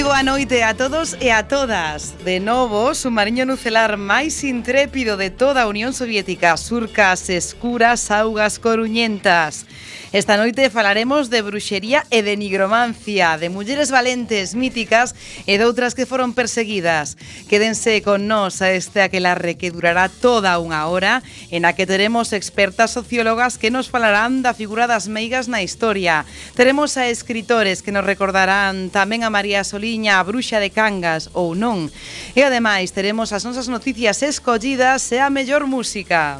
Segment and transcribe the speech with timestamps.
[0.00, 2.16] Moi boa noite a todos e a todas.
[2.24, 8.08] De novo, o submarino nucelar máis intrépido de toda a Unión Soviética surca as escuras
[8.08, 9.68] augas coruñentas.
[10.10, 15.12] Esta noite falaremos de bruxería e de nigromancia, de mulleres valentes, míticas
[15.44, 17.20] e de outras que foron perseguidas.
[17.52, 21.20] Quédense con nós a este aquelarre que durará toda unha hora
[21.52, 26.24] en a que teremos expertas sociólogas que nos falarán da figura das meigas na historia.
[26.56, 31.26] Teremos a escritores que nos recordarán tamén a María Solís viña a Bruxa de Cangas
[31.34, 31.90] ou non.
[32.38, 36.38] E ademais teremos as nosas noticias escollidas e a mellor música.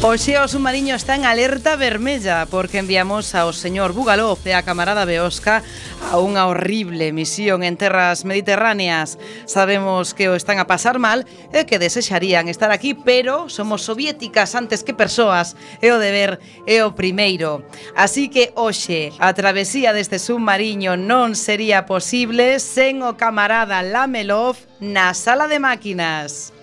[0.00, 5.02] Oxe, o submarino está en alerta vermella porque enviamos ao señor Bugalov e a camarada
[5.02, 5.66] Beosca
[6.06, 9.18] a unha horrible misión en terras mediterráneas.
[9.42, 14.54] Sabemos que o están a pasar mal e que desexarían estar aquí, pero somos soviéticas
[14.54, 16.38] antes que persoas e o deber
[16.70, 17.66] é o primeiro.
[17.98, 25.10] Así que hoxe a travesía deste submarino non sería posible sen o camarada Lamelov na
[25.10, 26.54] sala de máquinas.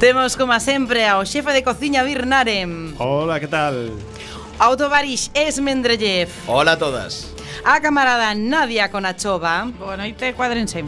[0.00, 2.92] Temos, como sempre, ao xefe de cociña Birnarem.
[3.00, 3.96] Hola, que tal?
[4.60, 6.28] Ao es Esmendrellev.
[6.46, 7.32] Hola a todas.
[7.64, 9.64] A camarada Nadia Conachova.
[9.78, 10.84] Boa noite, cuadrense.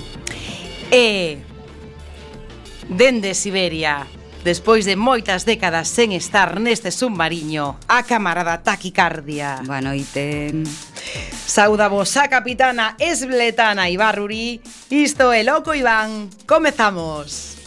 [0.93, 1.39] E
[2.85, 4.05] dende Siberia,
[4.45, 9.65] despois de moitas décadas sen estar neste submarino, a camarada taquicardia.
[9.65, 10.53] Boa noite.
[11.33, 14.61] Sauda vos a capitana esbletana Ibarruri.
[14.93, 16.29] Isto é Loco Iván.
[16.45, 17.58] Comezamos.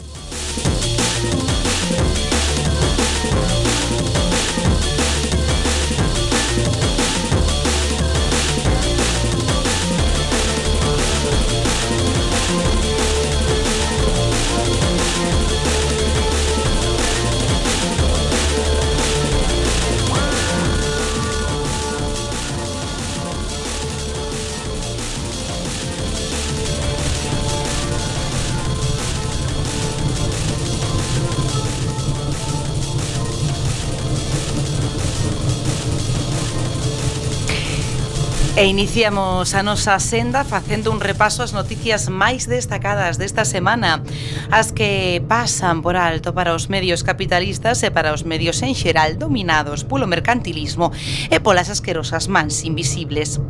[38.62, 44.06] E iniciamos a nosa senda facendo un repaso ás noticias máis destacadas desta semana,
[44.54, 49.18] as que pasan por alto para os medios capitalistas e para os medios en xeral
[49.18, 50.94] dominados polo mercantilismo
[51.34, 53.42] e polas asquerosas mans invisibles.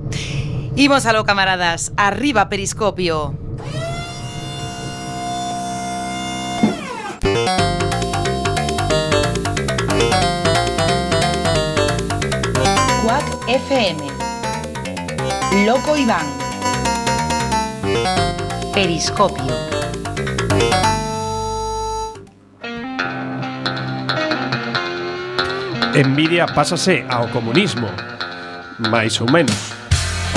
[0.79, 3.35] Imos aló, camaradas, arriba periscopio.
[13.03, 13.27] Quack
[13.67, 14.20] FM
[15.51, 16.25] Loco Iván.
[18.73, 19.51] Periscopio.
[25.93, 27.91] Envidia pásase ao comunismo,
[28.87, 29.75] máis ou menos.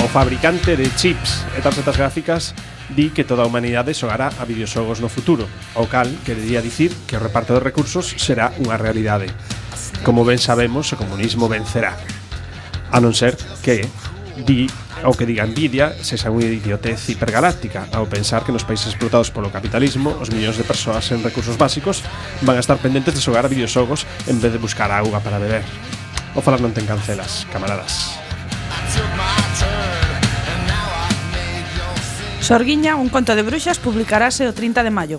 [0.03, 2.51] O fabricante de chips e tarxetas gráficas
[2.91, 5.47] di que toda a humanidade xogará a videoxogos no futuro,
[5.79, 9.31] o cal querería dicir que o reparto de recursos será unha realidade.
[10.03, 11.95] Como ben sabemos, o comunismo vencerá.
[12.91, 13.87] A non ser que
[14.43, 14.67] di
[15.05, 19.53] ao que diga Nvidia sexa unha idiotez hipergaláctica ao pensar que nos países explotados polo
[19.53, 22.01] capitalismo os millóns de persoas sen recursos básicos
[22.41, 25.61] van a estar pendentes de xogar a videoxogos en vez de buscar auga para beber.
[26.33, 28.17] O falar non ten cancelas, camaradas.
[32.41, 35.17] Sorguiña, un conto de bruxas, publicarase o 30 de maio.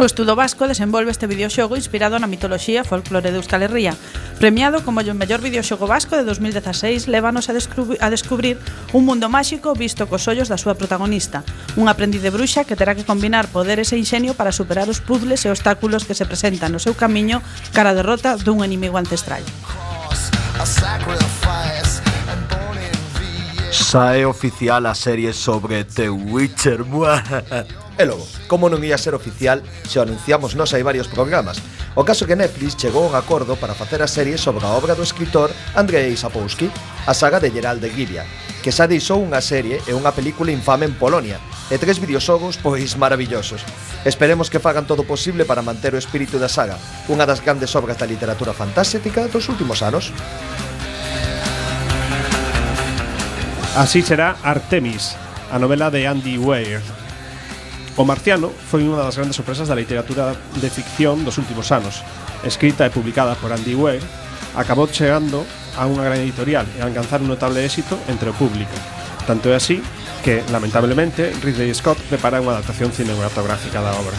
[0.00, 3.92] O Estudo Vasco desenvolve este videoxogo inspirado na mitoloxía folclore de Euskal Herria.
[4.40, 8.56] Premiado como o mellor videoxogo vasco de 2016, lévanos a, a descubrir
[8.96, 11.44] un mundo máxico visto cos ollos da súa protagonista,
[11.76, 15.44] un aprendiz de bruxa que terá que combinar poderes e inxenio para superar os puzzles
[15.44, 17.44] e obstáculos que se presentan no seu camiño
[17.76, 19.44] cara a derrota dun inimigo ancestral.
[23.68, 26.88] Sae oficial a serie sobre The Witcher.
[28.00, 31.60] E logo, como non ia ser oficial, se o anunciamos nos hai varios programas.
[31.92, 34.96] O caso que Netflix chegou a un acordo para facer a serie sobre a obra
[34.96, 36.72] do escritor Andrei Sapowski,
[37.04, 38.24] a saga de Gerald de Rivia,
[38.64, 41.36] que xa deixou unha serie e unha película infame en Polonia,
[41.68, 43.68] e tres videoxogos pois maravillosos.
[44.08, 48.00] Esperemos que fagan todo posible para manter o espírito da saga, unha das grandes obras
[48.00, 50.08] da literatura fantástica dos últimos anos.
[53.76, 55.20] Así será Artemis,
[55.52, 56.80] a novela de Andy Weir.
[57.98, 62.06] O Marciano foi unha das grandes sorpresas da literatura de ficción dos últimos anos.
[62.46, 64.02] Escrita e publicada por Andy Weir,
[64.54, 65.42] acabou chegando
[65.74, 68.72] a unha gran editorial e a alcanzar un notable éxito entre o público.
[69.26, 69.82] Tanto é así
[70.22, 74.16] que, lamentablemente, Ridley Scott prepara unha adaptación cinematográfica da obra.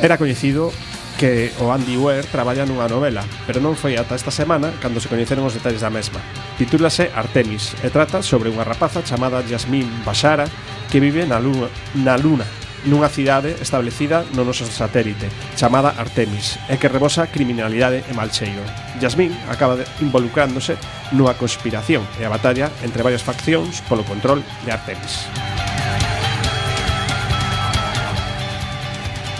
[0.00, 0.72] Era coñecido
[1.20, 5.12] que o Andy Weir traballa nunha novela, pero non foi ata esta semana cando se
[5.12, 6.16] coñeceron os detalles da mesma.
[6.56, 10.48] Titúlase Artemis e trata sobre unha rapaza chamada Yasmin Bashara
[10.88, 12.48] que vive na luna, na luna
[12.88, 15.28] nunha cidade establecida no noso satélite,
[15.60, 18.64] chamada Artemis, e que rebosa criminalidade e malcheiro.
[18.96, 20.80] Yasmin acaba de involucrándose
[21.12, 25.28] nunha conspiración e a batalla entre varias faccións polo control de Artemis.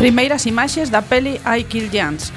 [0.01, 2.33] Primeiras imaxes da peli I Kill Jans.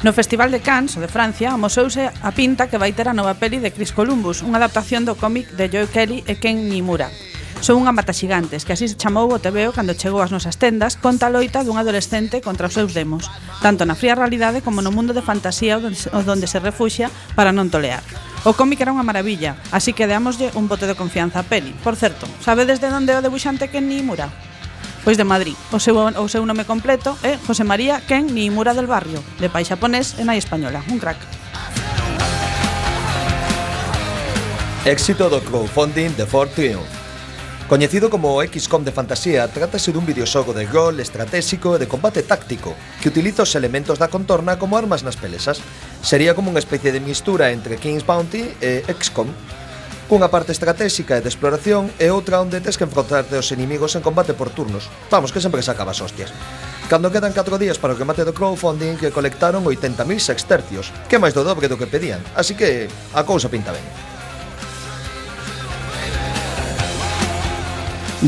[0.00, 3.60] No Festival de Cannes, de Francia, amosouse a pinta que vai ter a nova peli
[3.60, 7.12] de Chris Columbus, unha adaptación do cómic de Joe Kelly e Ken Nimura.
[7.60, 11.28] Son unha mataxigantes, que así se chamou o TVO cando chegou ás nosas tendas, conta
[11.28, 13.28] a loita dun adolescente contra os seus demos,
[13.60, 18.00] tanto na fría realidade como no mundo de fantasía onde se refuxia para non tolear.
[18.48, 21.76] O cómic era unha maravilla, así que deámoslle un bote de confianza a peli.
[21.84, 24.32] Por certo, sabe de onde o debuxante Ken Nimura?
[25.04, 25.58] Pois de Madrid.
[25.72, 29.66] O seu, o seu nome completo é José María Ken Niimura del Barrio, de pai
[29.66, 30.78] xaponés e nai española.
[30.86, 31.18] Un crack.
[34.86, 36.86] Éxito do crowdfunding de Ford Triumph.
[37.66, 42.78] Coñecido como XCOM de fantasía, trátase dun videoxogo de rol estratégico e de combate táctico
[43.02, 45.58] que utiliza os elementos da contorna como armas nas pelesas.
[45.98, 49.34] Sería como unha especie de mistura entre King's Bounty e XCOM,
[50.12, 54.04] cunha parte estratégica e de exploración e outra onde tes que enfrontarte aos inimigos en
[54.04, 54.92] combate por turnos.
[55.08, 56.28] Vamos, que sempre que sacabas hostias.
[56.92, 61.32] Cando quedan 4 días para o remate do crowdfunding que colectaron 80.000 sextercios, que máis
[61.32, 63.80] do dobre do que pedían, así que a cousa pinta ben.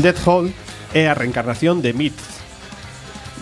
[0.01, 0.49] Death Hall
[0.89, 2.17] é a reencarnación de Myth.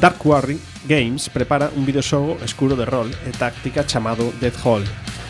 [0.04, 4.84] Dark Quarry Games prepara un videoxogo escuro de rol e táctica chamado Death Hall,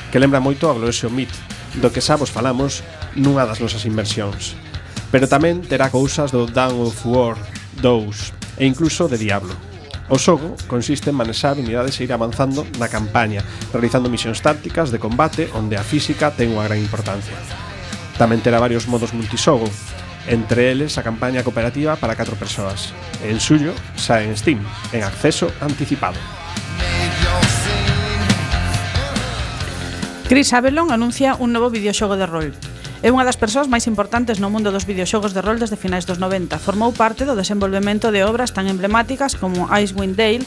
[0.09, 2.85] que lembra moito a Gloesio Myth, do que xa vos falamos
[3.17, 4.57] nunha das nosas inversións.
[5.13, 7.37] Pero tamén terá cousas do Dawn of War
[7.81, 9.53] 2 e incluso de Diablo.
[10.11, 13.41] O xogo consiste en manexar unidades e ir avanzando na campaña,
[13.71, 17.37] realizando misións tácticas de combate onde a física ten unha gran importancia.
[18.19, 19.65] Tamén terá varios modos multisogo,
[20.27, 22.91] entre eles a campaña cooperativa para 4 persoas.
[23.23, 24.59] En suyo, xa en Steam,
[24.91, 26.42] en acceso anticipado.
[30.33, 32.49] Chris Avellon anuncia un novo videoxogo de rol.
[33.05, 36.17] É unha das persoas máis importantes no mundo dos videoxogos de rol desde finais dos
[36.17, 36.57] 90.
[36.57, 40.41] Formou parte do desenvolvemento de obras tan emblemáticas como Icewind Dale,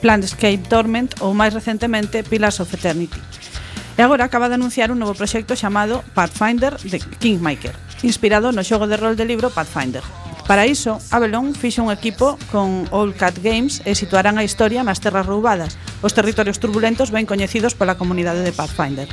[0.00, 3.20] Planescape Torment ou máis recentemente Pillars of Eternity.
[3.20, 7.76] E agora acaba de anunciar un novo proxecto chamado Pathfinder de Kingmaker,
[8.08, 10.00] inspirado no xogo de rol de libro Pathfinder.
[10.48, 15.02] Para iso, Avelon fixe un equipo con All Cat Games e situarán a historia nas
[15.02, 15.74] terras roubadas,
[16.06, 19.10] os territorios turbulentos ben coñecidos pola comunidade de Pathfinder.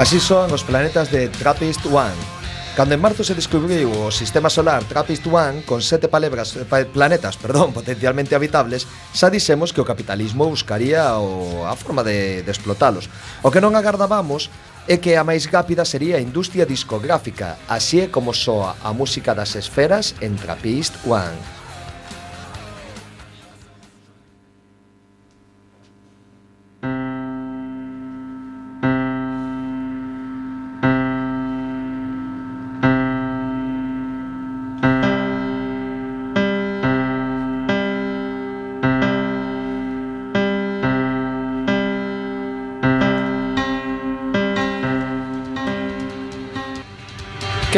[0.00, 2.40] Así son os planetas de TRAPPIST-1.
[2.72, 6.56] Cando en marzo se descubriu o sistema solar TRAPPIST-1 con sete palebras,
[6.94, 12.48] planetas perdón, potencialmente habitables, xa dixemos que o capitalismo buscaría o, a forma de, de
[12.48, 13.12] explotalos.
[13.44, 14.48] O que non agardábamos
[14.88, 19.36] é que a máis rápida sería a industria discográfica, así é como soa a música
[19.36, 21.59] das esferas en TRAPPIST-1.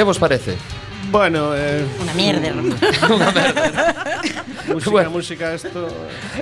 [0.03, 0.57] Que vos parece?
[1.13, 1.87] Bueno, eh...
[2.03, 2.51] Una mierda.
[3.07, 3.71] Unha merda.
[4.67, 5.87] música, bueno, música, isto...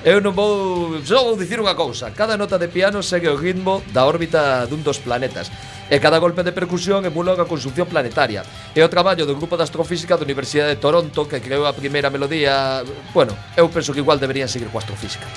[0.01, 0.97] Eu non vou...
[1.05, 2.09] Só vou dicir unha cousa.
[2.17, 5.53] Cada nota de piano segue o ritmo da órbita dun dos planetas.
[5.93, 8.49] E cada golpe de percusión emula unha construción planetaria.
[8.73, 12.09] É o traballo do grupo de astrofísica da Universidade de Toronto que creou a primeira
[12.09, 12.81] melodía...
[13.13, 15.29] Bueno, eu penso que igual deberían seguir coa astrofísica.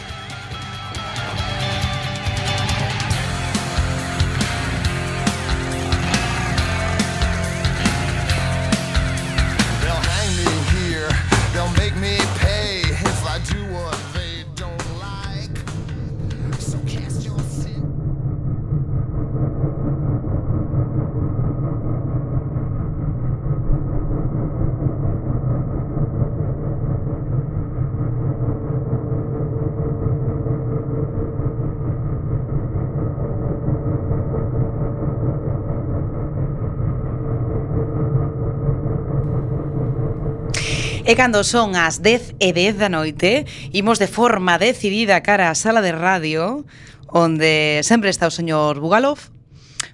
[41.13, 45.53] E cando son as 10 e 10 da noite, imos de forma decidida cara á
[45.53, 46.65] sala de radio,
[47.05, 49.29] onde sempre está o señor Bugalov,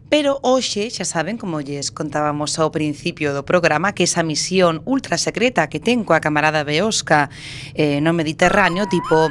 [0.07, 5.19] Pero hoxe, xa saben, como lles contábamos ao principio do programa, que esa misión ultra
[5.19, 7.27] secreta que ten coa camarada Beosca
[7.75, 9.27] eh, no Mediterráneo, tipo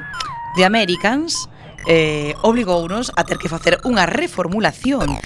[0.61, 1.49] The Americans,
[1.88, 5.16] eh, obligounos a ter que facer unha reformulación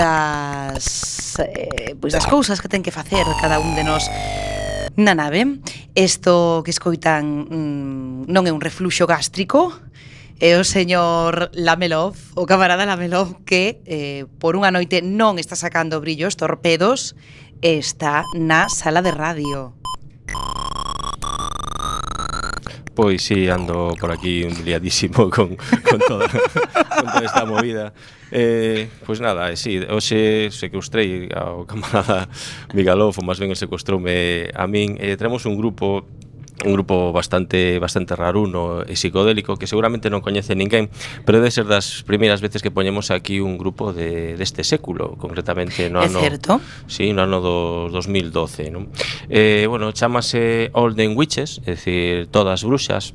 [0.00, 4.08] das, eh, pois das cousas que ten que facer cada un de nós
[4.96, 5.60] na nave.
[5.94, 9.72] Isto que escoitan mm, non é un refluxo gástrico,
[10.40, 16.00] é o señor Lamelov, o camarada Lamelov, que eh, por unha noite non está sacando
[16.00, 17.16] brillos, torpedos,
[17.64, 19.72] está na sala de radio.
[22.96, 27.92] Pois sí, ando por aquí liadísimo con, con, toda, con toda esta movida.
[28.32, 32.24] Eh, pois nada, eh, sí, hoxe secuestrei ao camarada
[32.72, 34.96] Migalov, ou máis ben secuestroume a min.
[34.96, 36.08] Eh, traemos un grupo
[36.64, 40.88] un grupo bastante bastante raruno e eh, psicodélico que seguramente non coñece ninguén,
[41.28, 45.92] pero debe ser das primeiras veces que poñemos aquí un grupo de deste século, concretamente
[45.92, 46.62] no ano É certo?
[46.88, 48.88] Sí, no ano do 2012, non?
[49.28, 53.12] Eh, bueno, chamase Olden Witches, é dicir, todas bruxas,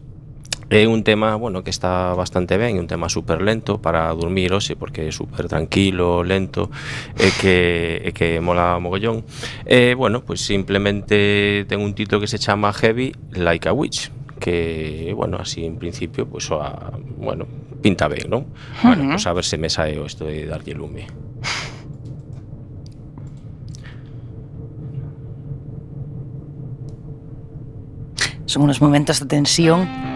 [0.71, 4.79] É un tema, bueno, que está bastante ben, un tema super lento para dormir hoxe
[4.79, 6.71] porque é super tranquilo, lento,
[7.19, 9.27] e que e que mola mogollón.
[9.67, 14.15] E bueno, pois pues simplemente ten un título que se chama Heavy Like a Witch,
[14.39, 17.51] que bueno, así en principio pois pues, a, bueno,
[17.83, 18.47] pinta ben, non?
[18.79, 21.03] Bueno, pues, pois, a ver se me sae o isto de darlle lume.
[28.47, 30.10] Son unos momentos de tensión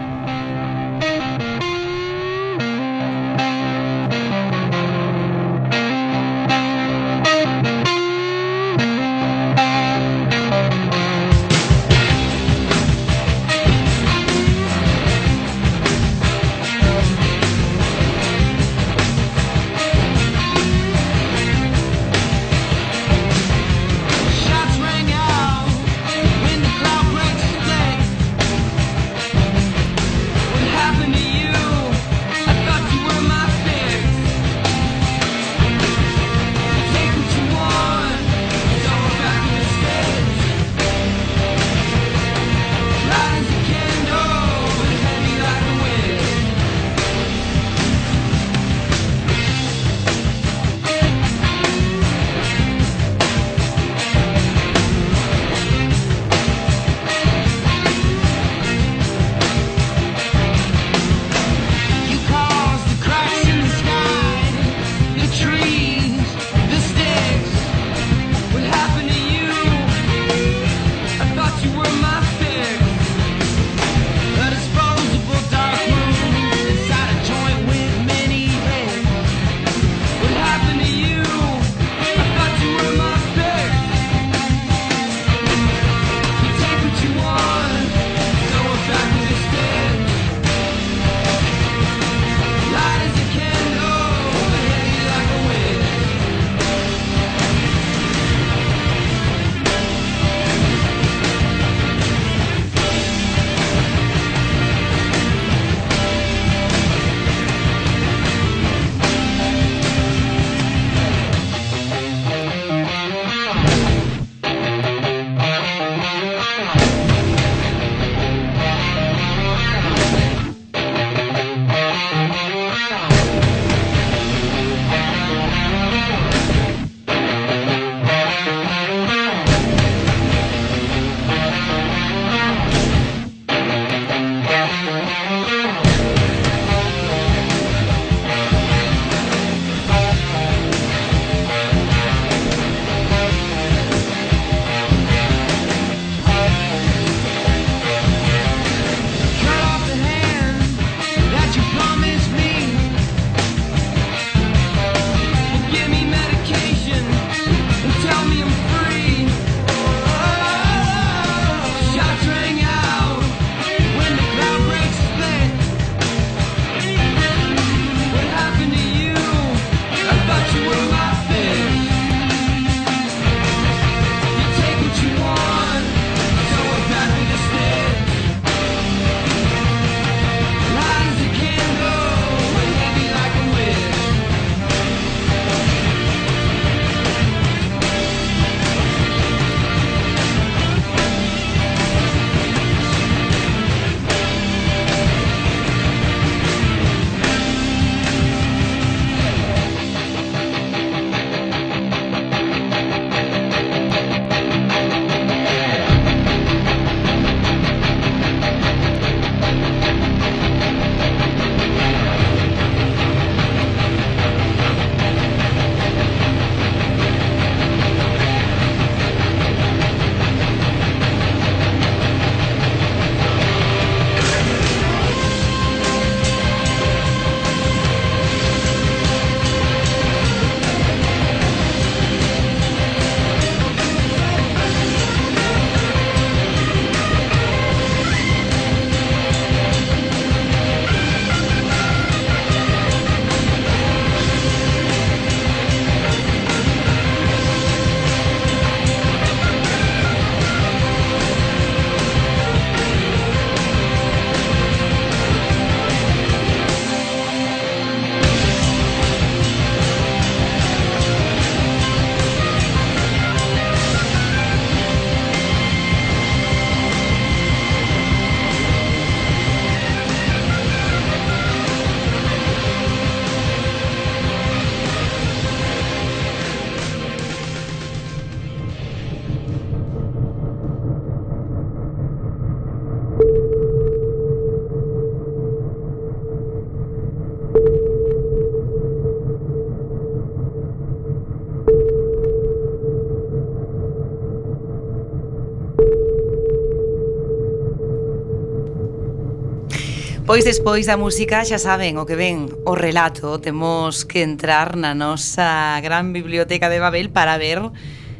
[300.36, 304.92] Pois despois da música, xa saben, o que ven, o relato, temos que entrar na
[304.92, 307.72] nosa gran biblioteca de Babel para ver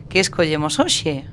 [0.09, 1.29] que escollemos hoxe.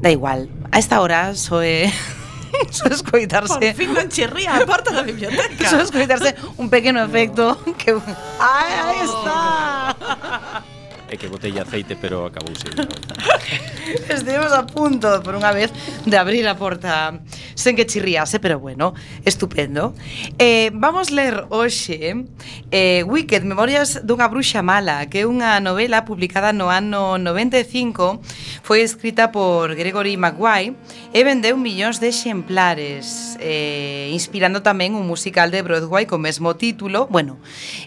[0.00, 1.92] Da igual, a esta hora soe
[2.72, 5.68] Só escoitarse Por fin non chirría a porta da biblioteca.
[5.68, 7.92] Só escoitarse un pequeno efecto que...
[8.40, 9.92] Ai, aí está.
[11.12, 12.64] É que botei aceite, pero acabouse
[14.08, 15.68] Estivemos a punto, por unha vez,
[16.08, 17.20] de abrir a porta
[17.62, 18.94] sen que chirriase, pero bueno,
[19.24, 19.94] estupendo.
[20.38, 22.26] Eh, vamos ler hoxe
[22.74, 28.18] eh, Wicked, Memorias dunha bruxa mala, que é unha novela publicada no ano 95,
[28.66, 30.74] foi escrita por Gregory Maguire
[31.14, 37.06] e vendeu millóns de exemplares, eh, inspirando tamén un musical de Broadway co mesmo título.
[37.06, 37.38] Bueno,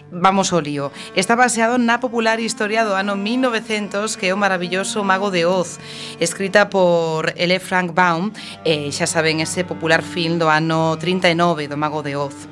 [0.08, 0.88] vamos ao lío.
[1.12, 5.76] Está baseado na popular historia do ano 1900 que é o maravilloso Mago de Oz,
[6.16, 7.52] escrita por L.
[7.60, 8.32] Frank Baum,
[8.64, 12.48] eh, xa saben, ese popular film do ano 39 do Mago de Oz.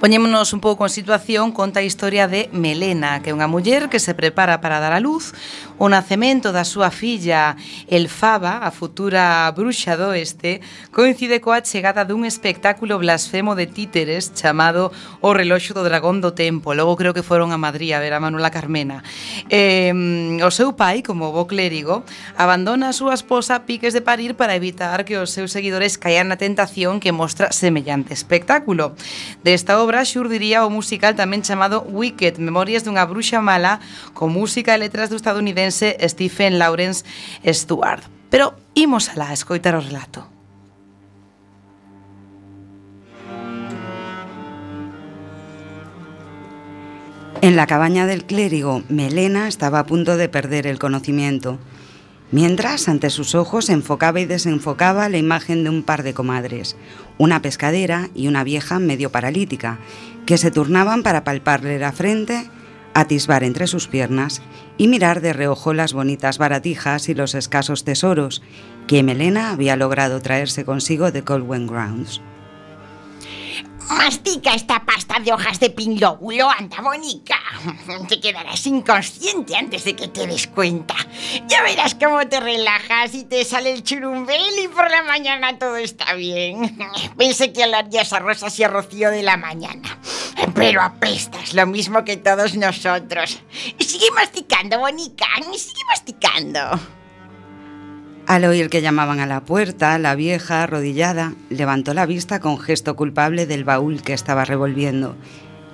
[0.00, 4.00] Poñémonos un pouco en situación, conta a historia de Melena, que é unha muller que
[4.00, 5.36] se prepara para dar a luz,
[5.78, 7.56] o nacemento da súa filla
[7.88, 14.88] Elfaba, a futura bruxa do oeste, coincide coa chegada dun espectáculo blasfemo de títeres chamado
[15.20, 16.72] O reloxo do dragón do tempo.
[16.72, 19.04] Logo creo que foron a Madrid a ver a Manuela Carmena.
[19.52, 19.92] Eh,
[20.40, 22.08] o seu pai, como bo clérigo,
[22.40, 26.40] abandona a súa esposa Piques de Parir para evitar que os seus seguidores caían na
[26.40, 28.96] tentación que mostra semellante espectáculo.
[29.44, 33.84] Desta obra xurdiría o musical tamén chamado Wicked, Memorias dunha bruxa mala,
[34.16, 37.04] con música e letras do estadounidense Stephen Lawrence
[37.44, 38.02] Stewart.
[38.30, 40.36] Pero imos alá escoitar o relato.
[47.42, 51.58] En la cabaña del clérigo, Melena estaba a punto de perder el conocimiento,
[52.32, 56.76] mientras ante sus ojos enfocaba y desenfocaba la imagen de un par de comadres,
[57.18, 59.78] una pescadera y una vieja medio paralítica,
[60.24, 62.50] que se turnaban para palparle la frente,
[63.00, 64.42] atisbar entre sus piernas
[64.78, 68.42] y mirar de reojo las bonitas baratijas y los escasos tesoros
[68.86, 72.20] que Melena había logrado traerse consigo de Colwen Grounds.
[73.88, 77.38] Mastica esta pasta de hojas de pinlóbulo, anda, bonica.
[78.08, 80.94] Te quedarás inconsciente antes de que te des cuenta.
[81.46, 85.76] Ya verás cómo te relajas y te sale el churumbel y por la mañana todo
[85.76, 86.76] está bien.
[87.16, 90.00] Pensé que hablarías a Rosas y a Rocío de la mañana.
[90.54, 93.42] Pero apestas, lo mismo que todos nosotros.
[93.78, 96.60] Sigue masticando, bonica, sigue masticando.
[98.26, 102.96] Al oír que llamaban a la puerta, la vieja, arrodillada, levantó la vista con gesto
[102.96, 105.16] culpable del baúl que estaba revolviendo.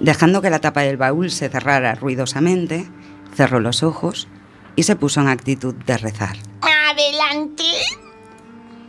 [0.01, 2.87] Dejando que la tapa del baúl se cerrara ruidosamente,
[3.35, 4.29] cerró los ojos
[4.77, 6.37] y se puso en actitud de rezar.
[6.61, 7.65] Adelante.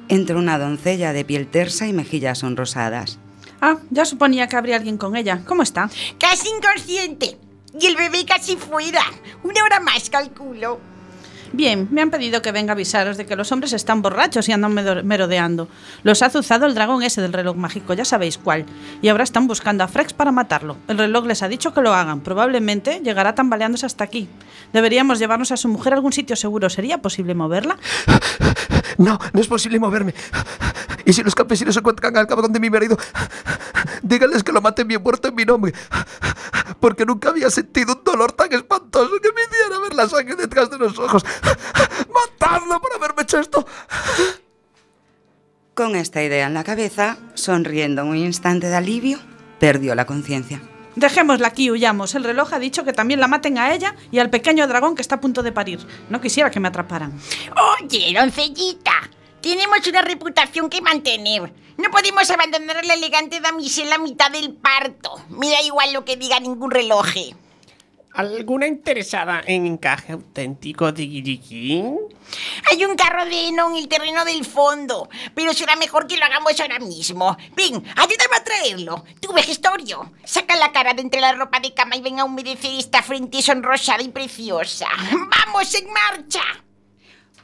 [0.09, 3.19] Entró una doncella de piel tersa y mejillas sonrosadas.
[3.65, 5.39] Ah, ya suponía que habría alguien con ella.
[5.45, 5.89] ¿Cómo está?
[6.19, 7.37] Casi inconsciente.
[7.79, 9.05] Y el bebé casi fuera.
[9.41, 10.81] Una hora más, calculo.
[11.53, 14.51] Bien, me han pedido que venga a avisaros de que los hombres están borrachos y
[14.51, 15.69] andan merodeando.
[16.03, 18.65] Los ha azuzado el dragón ese del reloj mágico, ya sabéis cuál.
[19.01, 20.75] Y ahora están buscando a Frex para matarlo.
[20.89, 22.19] El reloj les ha dicho que lo hagan.
[22.19, 24.27] Probablemente llegará tambaleándose hasta aquí.
[24.73, 26.69] Deberíamos llevarnos a su mujer a algún sitio seguro.
[26.69, 27.77] ¿Sería posible moverla?
[28.97, 30.13] No, no es posible moverme.
[31.05, 32.97] Y si los campesinos encuentran al cabrón de mi marido,
[34.01, 35.73] díganles que lo maten bien muerto en mi nombre.
[36.79, 40.69] Porque nunca había sentido un dolor tan espantoso que me hiciera ver la sangre detrás
[40.69, 41.25] de los ojos.
[42.13, 43.65] ¡Matadlo por haberme hecho esto!
[45.73, 49.19] Con esta idea en la cabeza, sonriendo en un instante de alivio,
[49.59, 50.61] perdió la conciencia.
[50.95, 52.13] Dejémosla aquí huyamos.
[52.15, 55.01] El reloj ha dicho que también la maten a ella y al pequeño dragón que
[55.01, 55.79] está a punto de parir.
[56.09, 57.19] No quisiera que me atraparan.
[57.81, 59.09] Oye, doncellita,
[59.41, 61.53] tenemos una reputación que mantener.
[61.77, 65.15] No podemos abandonar a la elegante damisela a mitad del parto.
[65.29, 67.07] Me da igual lo que diga ningún reloj.
[68.13, 71.97] ¿Alguna interesada en encaje auténtico de Guiriquín?
[72.69, 76.25] Hay un carro de heno en el terreno del fondo, pero será mejor que lo
[76.25, 77.35] hagamos ahora mismo.
[77.55, 79.03] Ven, ayúdame a traerlo.
[79.19, 82.77] Tú, vejestorio, saca la cara de entre la ropa de cama y ven a humedecer
[82.77, 84.85] esta frente sonrosada y preciosa.
[85.45, 86.41] ¡Vamos en marcha!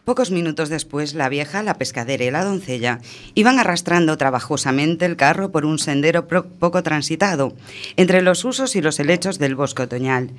[0.06, 3.00] Pocos minutos después, la vieja, la pescadera y la doncella
[3.36, 7.54] iban arrastrando trabajosamente el carro por un sendero poco transitado,
[7.96, 10.32] entre los usos y los helechos del bosque otoñal.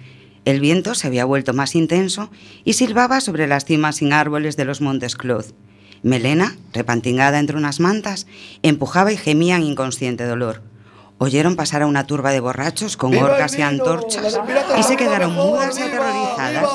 [0.51, 2.29] El viento se había vuelto más intenso
[2.65, 5.53] y silbaba sobre las cimas sin árboles de los montes Cloth.
[6.03, 8.27] Melena, repantingada entre unas mantas,
[8.65, 10.61] empujaba y gemía en inconsciente dolor.
[11.19, 14.77] Oyeron pasar a una turba de borrachos con ¡Viva el orcas y antorchas ¡La pirata
[14.77, 16.69] y se quedaron mudas y aterrorizadas,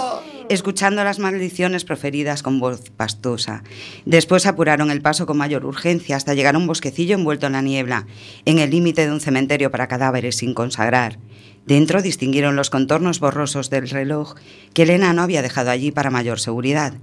[0.48, 3.62] escuchando las maldiciones proferidas con voz pastosa.
[4.06, 7.62] Después apuraron el paso con mayor urgencia hasta llegar a un bosquecillo envuelto en la
[7.62, 8.08] niebla,
[8.46, 11.18] en el límite de un cementerio para cadáveres sin consagrar.
[11.66, 14.36] Dentro distinguieron los contornos borrosos del reloj
[14.74, 16.94] que el enano había dejado allí para mayor seguridad.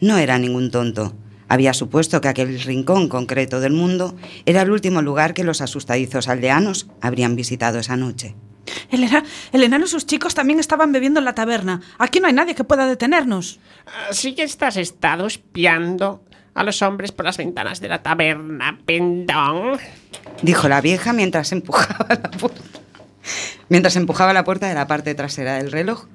[0.00, 1.14] No era ningún tonto.
[1.48, 6.28] Había supuesto que aquel rincón concreto del mundo era el último lugar que los asustadizos
[6.28, 8.34] aldeanos habrían visitado esa noche.
[8.90, 11.80] El, ena- el enano y sus chicos también estaban bebiendo en la taberna.
[11.96, 13.60] Aquí no hay nadie que pueda detenernos.
[14.10, 16.22] Así que estás estado espiando
[16.54, 19.78] a los hombres por las ventanas de la taberna, pendón.
[20.42, 22.60] dijo la vieja mientras empujaba la puerta.
[23.68, 26.06] Mientras empujaba la puerta de la parte trasera del reloj,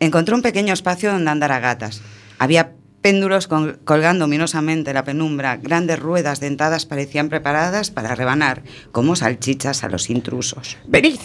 [0.00, 2.02] encontró un pequeño espacio donde andar a gatas.
[2.38, 8.62] Había péndulos col- colgando ominosamente en la penumbra, grandes ruedas dentadas parecían preparadas para rebanar
[8.92, 10.76] como salchichas a los intrusos.
[10.86, 11.20] Venid,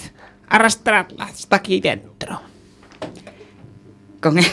[0.47, 2.41] arrastradla hasta aquí dentro.
[4.21, 4.45] Con el,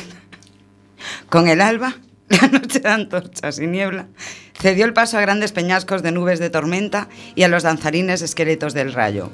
[1.28, 1.94] con el alba,
[2.28, 4.06] la noche de antorchas y niebla,
[4.58, 8.74] cedió el paso a grandes peñascos de nubes de tormenta y a los danzarines esqueletos
[8.74, 9.30] del rayo.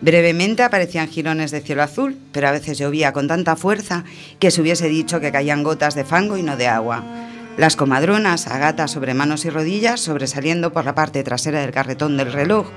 [0.00, 4.04] Brevemente aparecían jirones de cielo azul, pero a veces llovía con tanta fuerza
[4.38, 7.02] que se hubiese dicho que caían gotas de fango y no de agua.
[7.56, 12.18] Las comadronas, a gatas sobre manos y rodillas, sobresaliendo por la parte trasera del carretón
[12.18, 12.68] del reloj,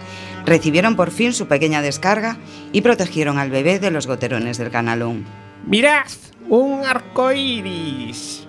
[0.46, 2.38] recibieron por fin su pequeña descarga
[2.72, 5.26] y protegieron al bebé de los goterones del canalón.
[5.66, 6.08] Mirad,
[6.48, 8.48] un arco iris.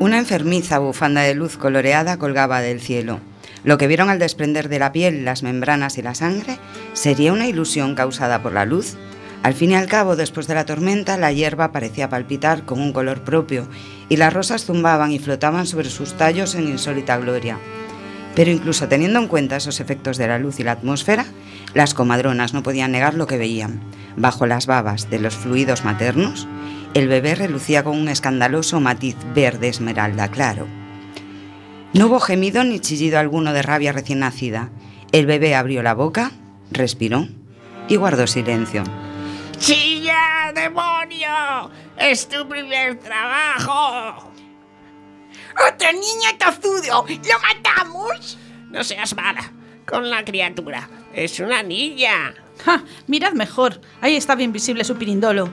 [0.00, 3.20] Una enfermiza bufanda de luz coloreada colgaba del cielo.
[3.64, 6.58] Lo que vieron al desprender de la piel las membranas y la sangre
[6.92, 8.96] sería una ilusión causada por la luz.
[9.42, 12.92] Al fin y al cabo, después de la tormenta, la hierba parecía palpitar con un
[12.92, 13.68] color propio
[14.08, 17.58] y las rosas zumbaban y flotaban sobre sus tallos en insólita gloria.
[18.34, 21.24] Pero incluso teniendo en cuenta esos efectos de la luz y la atmósfera,
[21.72, 23.80] las comadronas no podían negar lo que veían.
[24.16, 26.46] Bajo las babas de los fluidos maternos,
[26.94, 30.83] el bebé relucía con un escandaloso matiz verde esmeralda claro.
[31.94, 34.70] No hubo gemido ni chillido alguno de rabia recién nacida.
[35.12, 36.32] El bebé abrió la boca,
[36.72, 37.28] respiró
[37.86, 38.82] y guardó silencio.
[39.60, 41.70] ¡Chilla, demonio!
[41.96, 44.32] ¡Es tu primer trabajo!
[45.54, 47.06] ¡Otro niño tozudo!
[47.08, 48.38] ¿Lo matamos?
[48.70, 49.52] No seas mala
[49.86, 50.88] con la criatura.
[51.14, 52.34] Es una niña.
[52.64, 52.82] ¡Ja!
[53.06, 53.80] Mirad mejor.
[54.00, 55.48] Ahí estaba invisible su pirindolo.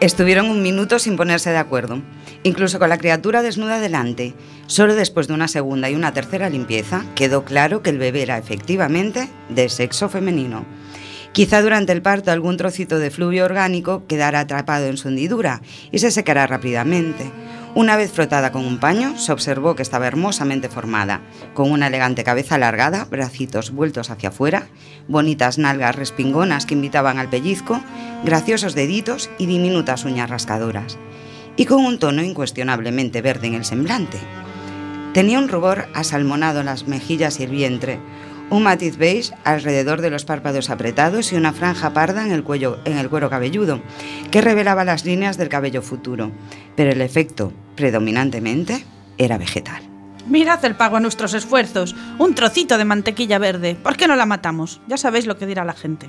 [0.00, 2.00] Estuvieron un minuto sin ponerse de acuerdo,
[2.44, 4.34] incluso con la criatura desnuda delante.
[4.68, 8.38] Solo después de una segunda y una tercera limpieza quedó claro que el bebé era
[8.38, 10.64] efectivamente de sexo femenino.
[11.32, 15.98] Quizá durante el parto algún trocito de fluvio orgánico quedara atrapado en su hendidura y
[15.98, 17.32] se secará rápidamente.
[17.74, 21.22] Una vez frotada con un paño, se observó que estaba hermosamente formada,
[21.54, 24.68] con una elegante cabeza alargada, bracitos vueltos hacia afuera,
[25.08, 27.80] bonitas nalgas respingonas que invitaban al pellizco,
[28.22, 30.98] graciosos deditos y diminutas uñas rascadoras,
[31.56, 34.18] y con un tono incuestionablemente verde en el semblante.
[35.12, 38.00] Tenía un rubor asalmonado en las mejillas y el vientre,
[38.50, 42.78] un matiz beige alrededor de los párpados apretados y una franja parda en el, cuello,
[42.84, 43.80] en el cuero cabelludo,
[44.30, 46.30] que revelaba las líneas del cabello futuro,
[46.76, 48.84] pero el efecto, predominantemente,
[49.18, 49.82] era vegetal.
[50.26, 51.94] Mirad el pago a nuestros esfuerzos.
[52.18, 53.74] Un trocito de mantequilla verde.
[53.74, 54.80] ¿Por qué no la matamos?
[54.86, 56.08] Ya sabéis lo que dirá la gente.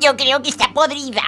[0.00, 1.22] Yo creo que está podrida.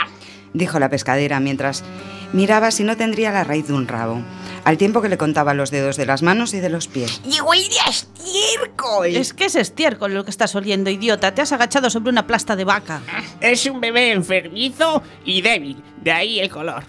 [0.55, 1.85] Dijo la pescadera mientras
[2.33, 4.23] miraba si no tendría la raíz de un rabo,
[4.65, 7.21] al tiempo que le contaba los dedos de las manos y de los pies.
[7.25, 9.07] Y huele a estiércol.
[9.09, 11.35] Es que es estiércol lo que estás oliendo, idiota.
[11.35, 13.03] Te has agachado sobre una plasta de vaca.
[13.41, 15.83] Es un bebé enfermizo y débil.
[16.03, 16.85] De ahí el color.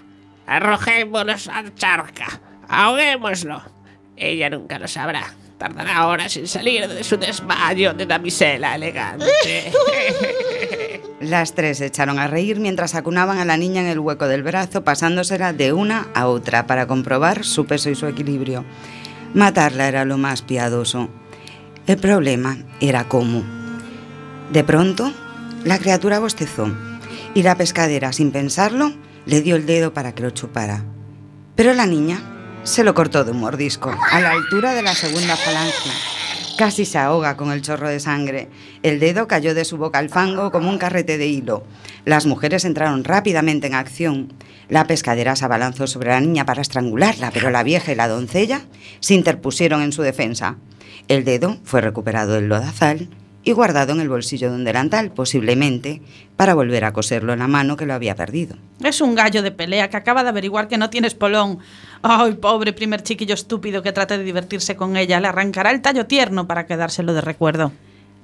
[0.48, 2.40] Arrojémonos a la charca.
[2.68, 3.62] Ahoguémoslo.
[4.16, 5.34] Ella nunca lo sabrá.
[5.58, 9.26] Tardará horas en salir de su desmayo de damisela elegante.
[11.22, 14.44] Las tres se echaron a reír mientras acunaban a la niña en el hueco del
[14.44, 18.66] brazo, pasándosela de una a otra para comprobar su peso y su equilibrio.
[19.34, 21.10] Matarla era lo más piadoso.
[21.88, 23.44] El problema era cómo.
[24.52, 25.12] De pronto,
[25.64, 26.70] la criatura bostezó
[27.34, 28.92] y la pescadera, sin pensarlo,
[29.26, 30.84] le dio el dedo para que lo chupara.
[31.56, 32.35] Pero la niña
[32.66, 35.92] se lo cortó de un mordisco, a la altura de la segunda falange.
[36.58, 38.50] Casi se ahoga con el chorro de sangre.
[38.82, 41.64] El dedo cayó de su boca al fango como un carrete de hilo.
[42.06, 44.34] Las mujeres entraron rápidamente en acción.
[44.68, 48.62] La pescadera se abalanzó sobre la niña para estrangularla, pero la vieja y la doncella
[49.00, 50.56] se interpusieron en su defensa.
[51.08, 53.10] El dedo fue recuperado del lodazal
[53.46, 56.02] y guardado en el bolsillo de un delantal, posiblemente
[56.36, 58.58] para volver a coserlo en la mano que lo había perdido.
[58.84, 61.60] Es un gallo de pelea que acaba de averiguar que no tienes polón.
[62.02, 65.20] Ay, pobre primer chiquillo estúpido que trata de divertirse con ella.
[65.20, 67.72] Le arrancará el tallo tierno para quedárselo de recuerdo.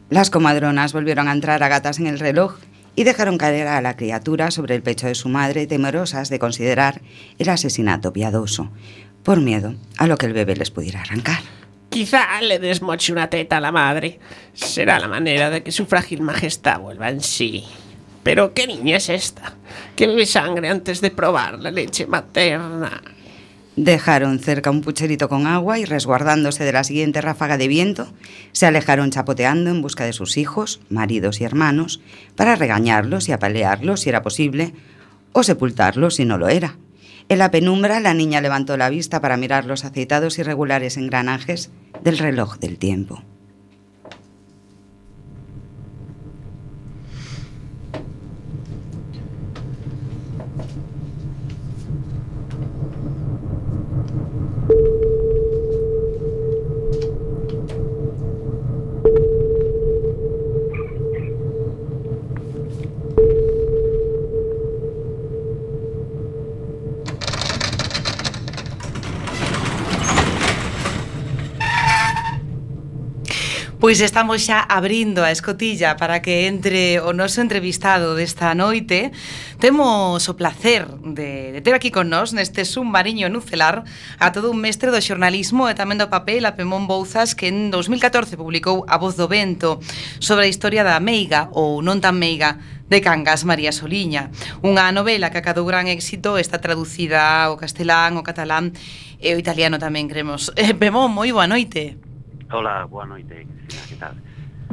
[0.10, 2.56] Las comadronas volvieron a entrar a gatas en el reloj
[2.96, 7.02] y dejaron caer a la criatura sobre el pecho de su madre, temerosas de considerar
[7.38, 8.70] el asesinato piadoso,
[9.24, 11.61] por miedo a lo que el bebé les pudiera arrancar.
[11.92, 14.18] Quizá le desmoche una teta a la madre.
[14.54, 17.66] Será la manera de que su frágil majestad vuelva en sí.
[18.24, 19.56] Pero ¿qué niña es esta?
[19.98, 23.02] Que bebe sangre antes de probar la leche materna.
[23.76, 28.08] Dejaron cerca un pucherito con agua y resguardándose de la siguiente ráfaga de viento,
[28.54, 32.00] se alejaron chapoteando en busca de sus hijos, maridos y hermanos,
[32.38, 34.74] para regañarlos y apalearlos si era posible,
[35.34, 36.78] o sepultarlos si no lo era.
[37.32, 41.72] En la penumbra, la niña levantó la vista para mirar los aceitados y regulares engranajes
[42.04, 43.24] del reloj del tiempo.
[73.92, 79.12] Pois estamos xa abrindo a escotilla para que entre o noso entrevistado desta noite.
[79.60, 83.84] Temos o placer de, de ter aquí con nós neste submarino nucelar
[84.16, 87.68] a todo un mestre do xornalismo e tamén do papel a Pemón Bouzas que en
[87.68, 89.84] 2014 publicou A Voz do Vento
[90.24, 94.32] sobre a historia da meiga ou non tan meiga de Cangas María Soliña.
[94.64, 98.72] Unha novela que acadou gran éxito está traducida ao castelán, ao catalán
[99.20, 100.48] e ao italiano tamén, cremos.
[100.56, 102.11] Eh, Pemón, moi boa noite.
[102.52, 104.16] Ola, boa noite, Cristina, que tal?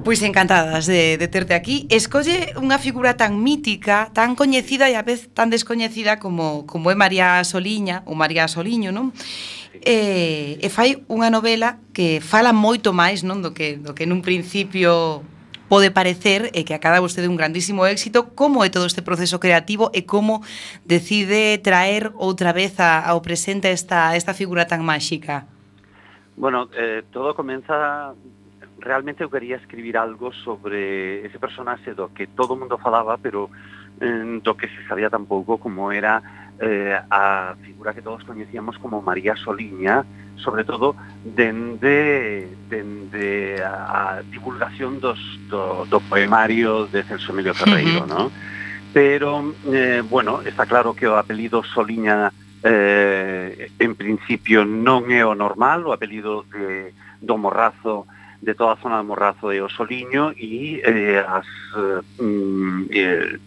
[0.05, 5.03] Pois encantadas de, de terte aquí Escolle unha figura tan mítica Tan coñecida e a
[5.03, 9.15] vez tan descoñecida Como, como é María Soliña Ou María Soliño, non?
[9.79, 14.27] E, e fai unha novela que fala moito máis non do que, do que nun
[14.27, 15.23] principio
[15.71, 19.93] pode parecer e que acada vostede un grandísimo éxito como é todo este proceso creativo
[19.95, 20.43] e como
[20.83, 25.47] decide traer outra vez a, ao presente esta, esta figura tan máxica
[26.39, 28.15] Bueno, eh, todo comeza
[28.79, 33.51] realmente eu quería escribir algo sobre ese personaxe do que todo mundo falaba, pero
[34.01, 36.23] eh, do que se sabía tan pouco como era
[36.61, 44.23] eh, a figura que todos coñecíamos como María Soliña, sobre todo dende, dende a, a
[44.23, 45.19] divulgación dos,
[45.51, 48.15] do, do poemario de Celso Emilio Ferreiro, uh -huh.
[48.15, 48.31] ¿no?
[48.95, 55.35] Pero, eh, bueno, está claro que o apelido Soliña eh, en principio non é o
[55.35, 58.07] normal, o apelido de, do Morrazo
[58.41, 63.39] de toda a zona do Morrazo de Osoliño e eh, as, eh, mm, eh,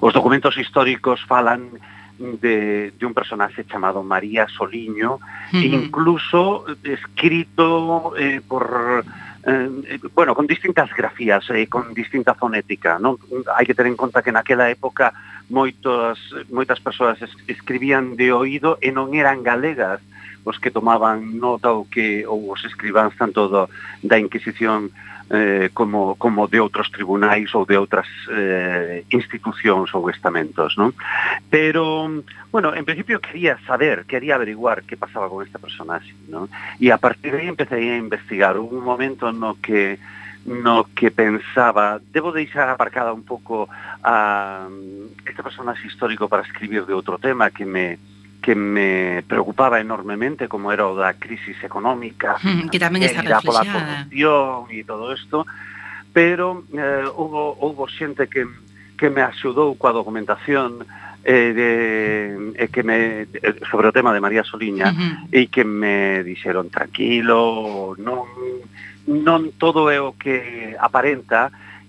[0.00, 1.72] os documentos históricos falan
[2.18, 5.20] de, de un personaxe chamado María Soliño, uh
[5.52, 5.64] -huh.
[5.64, 9.04] incluso escrito eh, por
[9.46, 13.16] eh, bueno, con distintas grafías, eh, con distinta fonética, non?
[13.54, 15.14] Hai que ter en conta que naquela época
[15.48, 16.20] moitos,
[16.52, 20.00] moitas persoas escribían de oído e non eran galegas
[20.44, 23.68] os que tomaban nota ou que ou os escribáns tanto do,
[24.04, 24.92] da Inquisición
[25.30, 30.96] eh, como, como de outros tribunais ou de outras eh, institucións ou estamentos, non?
[31.52, 32.08] Pero,
[32.48, 36.48] bueno, en principio quería saber, quería averiguar que pasaba con esta personaxe, non?
[36.80, 38.56] E a partir de aí empecé a investigar.
[38.56, 40.00] Hubo un momento no que
[40.48, 42.00] no que pensaba.
[42.00, 43.68] Debo deixar aparcada un pouco
[44.02, 44.66] a
[45.26, 48.00] este personaxe histórico para escribir de outro tema que me
[48.40, 52.40] que me preocupaba enormemente como era o da crisis económica
[52.72, 55.44] que tamén está pola corrupción e todo isto.
[56.08, 58.48] Pero eh, hubo, hubo xente que,
[58.96, 60.80] que me axudou coa documentación
[61.22, 61.70] eh, de,
[62.56, 63.28] eh, que me,
[63.68, 65.14] sobre o tema de María Soliña uh -huh.
[65.28, 68.24] e que me dixeron tranquilo non
[69.08, 71.48] non todo é o que aparenta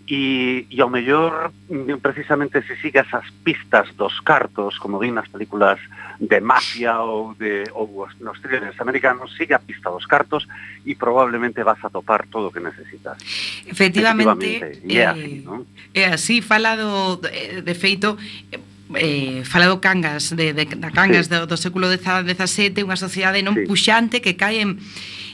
[0.10, 5.28] e, e ao mellor mm, precisamente se sigas as pistas dos cartos, como din nas
[5.28, 5.78] películas
[6.18, 10.50] de mafia ou de ou nos thrillers americanos, siga a pista dos cartos
[10.88, 13.22] e probablemente vas a topar todo o que necesitas.
[13.68, 15.60] Efectivamente, Efectivamente e é así, eh, non?
[15.94, 18.18] É así, falado de feito,
[18.50, 18.60] eh,
[18.98, 21.38] eh falado Cangas de, de, da Cangas sí.
[21.38, 23.70] do, do século XVII, unha sociedade non sí.
[23.70, 24.82] puxante que cae en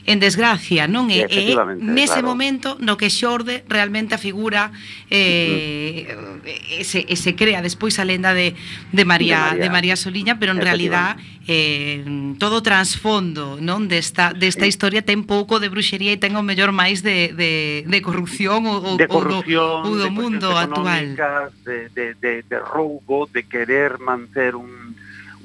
[0.06, 1.26] en desgracia, non é?
[1.26, 2.30] E nese claro.
[2.30, 4.70] momento no que xorde realmente a figura
[5.10, 6.86] eh, uh -huh.
[6.86, 8.54] se, se crea despois a lenda de,
[8.94, 12.06] de, María, de María de María Soliña, pero en realidad eh,
[12.38, 16.70] todo o trasfondo non desta, desta historia ten pouco de bruxería e ten o mellor
[16.70, 21.18] máis de, de, de corrupción ou, de corrupción, ou do, ou do mundo actual.
[21.66, 24.94] De, de, de, de roubo, de querer manter un,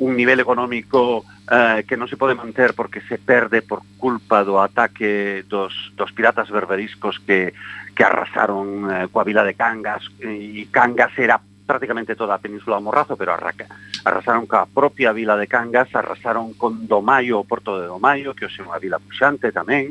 [0.00, 4.62] un nivel económico eh, que non se pode manter porque se perde por culpa do
[4.62, 7.50] ataque dos, dos piratas berberiscos que,
[7.90, 12.86] que arrasaron eh, coa vila de Cangas e Cangas era prácticamente toda a península do
[12.86, 13.66] Morrazo, pero arraca,
[14.06, 18.62] arrasaron coa propia vila de Cangas, arrasaron con Domaio, o porto de Domaio, que hoxe
[18.62, 19.90] é unha vila puxante tamén,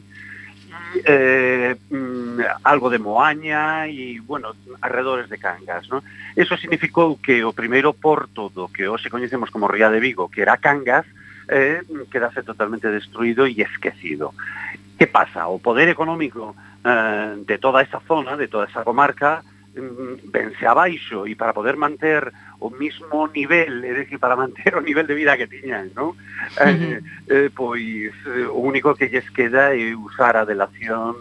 [1.04, 5.88] eh, mm, algo de Moaña e, bueno, arredores de Cangas.
[5.92, 6.04] ¿no?
[6.36, 10.44] Eso significou que o primeiro porto do que hoxe coñecemos como Ría de Vigo, que
[10.44, 11.08] era Cangas,
[11.50, 11.82] eh,
[12.12, 14.34] quedase totalmente destruído e esquecido.
[14.98, 15.48] Que pasa?
[15.50, 19.44] O poder económico eh, de toda esa zona, de toda esa comarca,
[19.76, 24.82] mm, vence abaixo e para poder manter o mismo nivel, é dicir, para manter o
[24.82, 26.14] nivel de vida que tiñan, non?
[26.14, 27.00] Uh -huh.
[27.28, 31.18] eh, eh, pois eh, o único que lles queda é usar a delación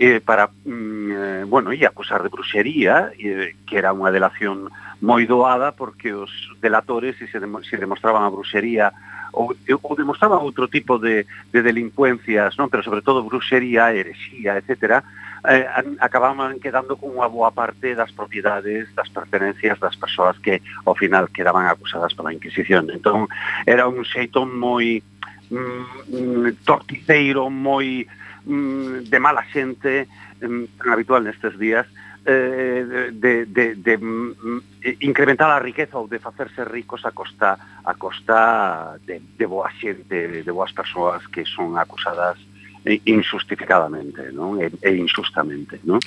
[0.00, 4.68] eh, para, mm, eh, bueno, e acusar de bruxería, eh, que era unha delación
[5.00, 8.92] moi doada porque os delatores, se, se demostraban a bruxería
[9.32, 12.68] ou, ou demostraba outro tipo de, de delincuencias, non?
[12.68, 15.02] pero sobre todo bruxería, herexía, etc.,
[15.48, 15.66] eh,
[16.00, 21.32] acababan quedando con unha boa parte das propiedades, das pertenencias das persoas que ao final
[21.32, 22.92] quedaban acusadas pola Inquisición.
[22.92, 23.28] Entón,
[23.64, 25.00] era un xeito moi
[25.48, 28.04] mm, torticeiro, moi
[28.44, 30.04] mm, de mala xente,
[30.44, 31.88] mm, tan habitual nestes días,
[32.26, 34.60] eh, de, de, de, mm,
[35.00, 40.44] incrementar a riqueza ou de facerse ricos a costa a costa de, de boa xente,
[40.44, 42.36] de boas persoas que son acusadas
[42.84, 44.56] injustificadamente non?
[44.56, 45.80] E, e injustamente.
[45.84, 46.00] Non?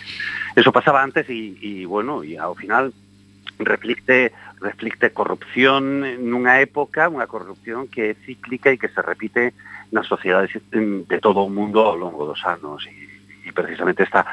[0.58, 2.90] Eso pasaba antes e, e bueno, e ao final
[3.62, 9.54] reflicte reflicte corrupción nunha época, unha corrupción que é cíclica e que se repite
[9.94, 12.96] nas sociedades mm, de todo o mundo ao longo dos anos e,
[13.46, 14.26] e precisamente esta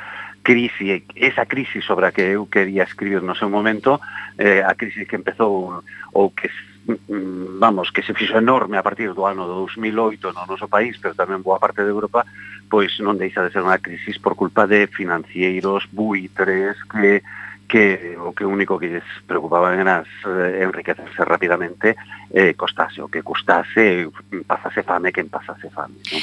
[0.43, 4.01] crise, esa crise sobre a que eu quería escribir no seu momento,
[4.39, 6.49] eh, a crise que empezou ou que
[6.87, 11.15] mm, vamos, que se fixo enorme a partir do ano 2008 no noso país, pero
[11.15, 12.25] tamén boa parte de Europa,
[12.73, 17.23] pois non deixa de ser unha crisis por culpa de financieros, buitres, que
[17.71, 21.95] que o que único que les preocupaba era eh, enriquecerse rapidamente
[22.35, 24.11] eh, costase o que custase,
[24.43, 25.95] pasase fame, quen pasase fame.
[26.11, 26.23] Non?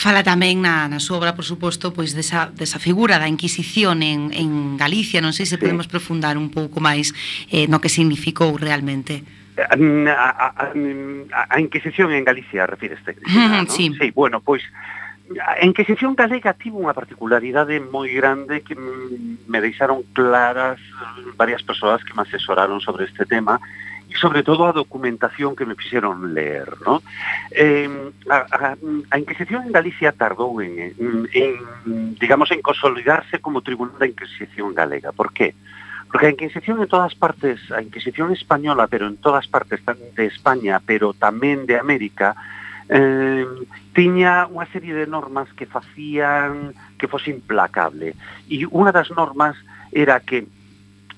[0.00, 4.32] Fala tamén na, na súa obra, por suposto, pois desa, desa figura da Inquisición en,
[4.32, 5.20] en Galicia.
[5.20, 5.92] Non sei se podemos sí.
[5.92, 7.12] profundar un pouco máis
[7.52, 9.20] eh, no que significou realmente.
[9.60, 13.20] Eh, mm, a, a, a, a Inquisición en Galicia, refíreste.
[13.28, 13.68] Mm, ¿no?
[13.68, 13.92] sí.
[13.92, 14.64] sí, bueno, pois
[15.36, 21.60] a Inquisición galega tivo unha particularidade moi grande que mm, me deixaron claras mm, varias
[21.60, 23.60] persoas que me asesoraron sobre este tema,
[24.10, 26.66] e sobre todo a documentación que me fixeron ler.
[26.82, 26.98] ¿no?
[27.54, 27.86] Eh,
[28.26, 31.54] a, a, a Inquisición en Galicia tardou en, en,
[32.18, 35.14] digamos, en consolidarse como tribunal da Inquisición galega.
[35.14, 35.54] Por qué?
[36.10, 40.82] Porque a Inquisición en todas partes, a Inquisición española, pero en todas partes de España,
[40.82, 42.34] pero tamén de América,
[42.90, 43.46] eh,
[43.94, 48.18] tiña unha serie de normas que facían que fose implacable.
[48.50, 49.54] E unha das normas
[49.94, 50.50] era que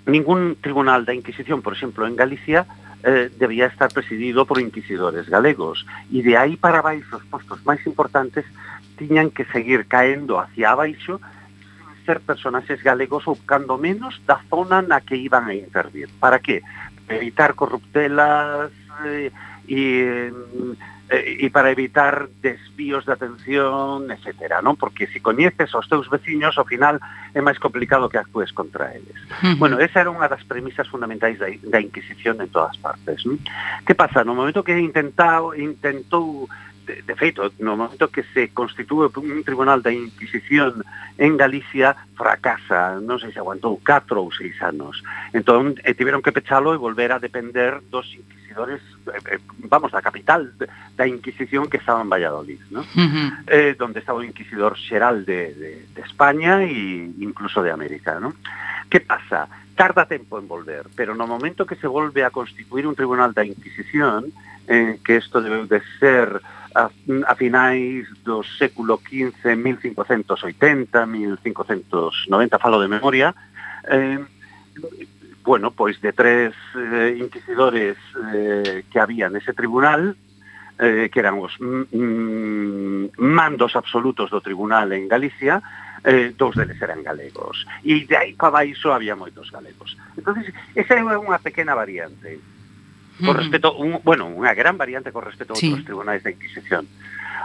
[0.04, 2.68] ningún tribunal da Inquisición, por exemplo, en Galicia,
[3.02, 7.82] eh, debía estar presidido por inquisidores galegos e de aí para baixo os postos máis
[7.86, 8.46] importantes
[8.94, 11.18] tiñan que seguir caendo hacia abaixo
[12.04, 16.10] ser personaxes galegos ou cando menos da zona na que iban a intervir.
[16.18, 16.62] Para que?
[17.08, 18.70] Evitar corruptelas
[19.06, 19.30] eh,
[19.68, 20.74] e eh, mm,
[21.12, 24.80] Eh, e para evitar desvíos de atención, etcétera, non?
[24.80, 26.96] Porque se coñeces aos teus veciños, ao final
[27.36, 29.20] é máis complicado que actúes contra eles.
[29.28, 29.54] Uh -huh.
[29.60, 33.28] Bueno, esa era unha das premisas fundamentais da, da Inquisición en todas partes.
[33.28, 33.36] Non?
[33.84, 34.24] Que pasa?
[34.24, 36.48] No momento que intentado, intentou
[36.88, 40.80] de, de feito, no momento que se constitúe un tribunal da Inquisición
[41.20, 45.04] en Galicia, fracasa, non sei se aguantou 4 ou 6 anos.
[45.36, 48.08] Entón, e tiveron que pechalo e volver a depender dos
[48.52, 50.52] inquisidores, eh, eh, vamos, a capital
[50.96, 52.80] da Inquisición que estaba en Valladolid, ¿no?
[52.80, 53.44] Uh -huh.
[53.46, 58.34] eh, donde estaba o inquisidor xeral de, de, de España e incluso de América, ¿no?
[58.90, 59.48] Que pasa?
[59.74, 63.44] Tarda tempo en volver, pero no momento que se volve a constituir un tribunal da
[63.44, 64.32] Inquisición,
[64.68, 66.40] eh, que isto debe de ser
[66.74, 66.88] a,
[67.26, 73.34] a finais do século XV, 1580, 1590, falo de memoria,
[73.88, 74.20] eh,
[75.42, 77.96] bueno, pois de tres eh, inquisidores
[78.34, 80.16] eh, que había nese tribunal,
[80.78, 85.62] eh, que eran os mm, mm, mandos absolutos do tribunal en Galicia,
[86.04, 87.66] eh, dous deles eran galegos.
[87.82, 89.98] E de aí para baixo había moitos galegos.
[90.16, 92.38] entonces esa é unha pequena variante.
[93.22, 93.38] Con mm-hmm.
[93.38, 95.86] respecto, un, bueno, unha gran variante con respecto a outros sí.
[95.86, 96.88] tribunais da Inquisición.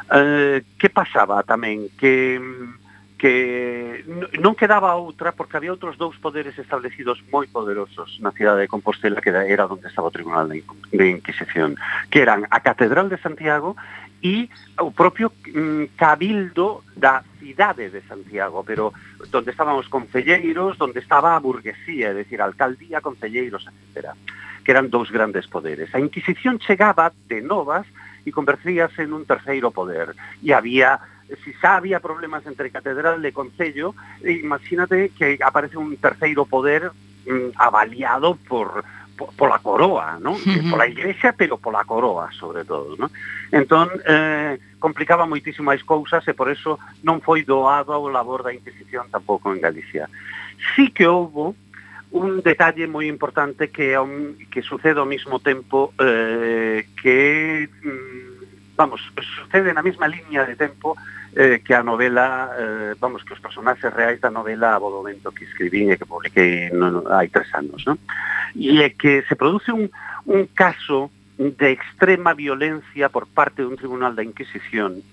[0.10, 1.92] Eh, que pasaba tamén?
[1.98, 2.87] Que mm,
[3.18, 4.06] que
[4.38, 9.26] non quedaba outra porque había outros dous poderes establecidos moi poderosos na cidade de Compostela
[9.26, 11.74] que era onde estaba o Tribunal de Inquisición
[12.14, 13.74] que eran a Catedral de Santiago
[14.22, 14.50] e
[14.82, 18.94] o propio mm, cabildo da cidade de Santiago, pero
[19.30, 24.18] onde estaban os concelleiros, onde estaba a burguesía, é dicir, alcaldía, concelleiros, etc.
[24.66, 25.94] Que eran dous grandes poderes.
[25.94, 27.86] A Inquisición chegaba de novas
[28.26, 30.18] e convertíase en un terceiro poder.
[30.42, 30.98] E había
[31.44, 36.92] si xa había problemas entre catedral e concello, imagínate que aparece un terceiro poder
[37.28, 38.84] mm, avaliado por
[39.36, 40.38] pola coroa, ¿no?
[40.46, 40.70] Eh, uh -huh.
[40.70, 43.10] Pola igrexa, pero pola coroa, sobre todo, ¿no?
[43.52, 48.54] Entón, eh, complicaba moitísimo as cousas e por eso non foi doado ao labor da
[48.54, 50.06] Inquisición tampouco en Galicia.
[50.76, 51.58] Sí que houbo
[52.12, 53.98] un detalle moi importante que
[54.54, 60.96] que sucede ao mesmo tempo eh, que mm, vamos, sucede na mesma liña de tempo
[61.38, 65.46] eh, que a novela, eh, vamos, que os personaxes reais da novela a Bodovento que
[65.46, 68.02] escribín e que publiquei no, hai tres anos, non?
[68.58, 69.86] E é que se produce un,
[70.26, 75.06] un caso de extrema violencia por parte dun tribunal da Inquisición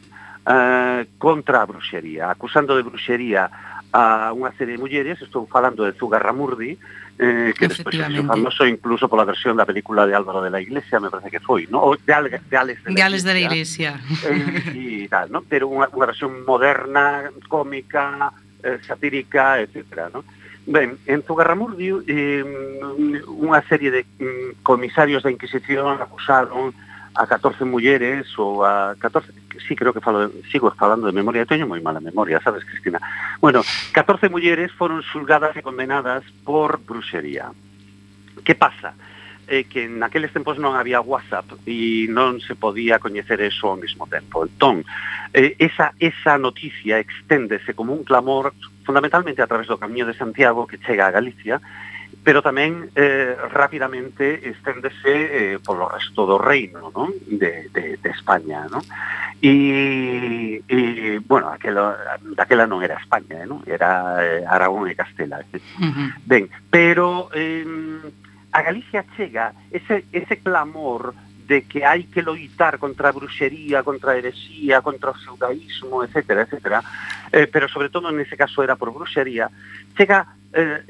[0.49, 3.53] eh, contra a bruxería, acusando de bruxería
[3.93, 6.81] a unha serie de mulleres, estou falando de Zugarramurdi,
[7.19, 10.99] eh, que despois é famoso incluso pola versión da película de Álvaro de la Iglesia,
[10.99, 11.83] me parece que foi, ¿no?
[11.83, 14.01] O de, Al de Alex de, de Alex de la Iglesia.
[14.27, 15.47] Eh, e tal, ¿no?
[15.47, 20.25] Pero unha, unha versión moderna, cómica, eh, satírica, etcétera, ¿no?
[20.67, 22.43] Ben, en Zugarramurdi eh,
[23.29, 26.73] unha serie de mm, comisarios da Inquisición acusaron
[27.15, 29.31] a 14 mulleres ou a 14,
[29.67, 32.99] sí creo que falo, sigo falando de memoria, teño moi mala memoria, sabes, Cristina.
[33.39, 33.63] Bueno,
[33.95, 37.55] 14 mulleres foron xulgadas e condenadas por bruxería.
[38.43, 38.99] Que pasa?
[39.47, 44.09] Eh, que naqueles tempos non había WhatsApp e non se podía coñecer eso ao mesmo
[44.11, 44.43] tempo.
[44.43, 44.83] Entón,
[45.37, 50.67] eh, esa, esa noticia exténdese como un clamor fundamentalmente a través do Camiño de Santiago
[50.67, 51.61] que chega a Galicia
[52.25, 57.13] pero tamén eh, rapidamente esténdese eh, polo resto do reino ¿no?
[57.29, 58.81] De, de, de España ¿no?
[59.45, 63.61] E, e bueno aquela, daquela non era España eh, ¿no?
[63.69, 65.61] era eh, Aragón e Castela eh?
[65.61, 66.11] uh -huh.
[66.25, 67.63] ben, pero eh,
[68.57, 71.13] a Galicia chega ese, ese clamor
[71.45, 76.49] de que hai que loitar contra a bruxería, contra a heresía, contra o feudaísmo, etc.,
[76.49, 76.81] etc.,
[77.37, 79.53] eh, pero sobre todo nese caso era por bruxería,
[79.93, 80.25] chega
[80.57, 80.81] eh,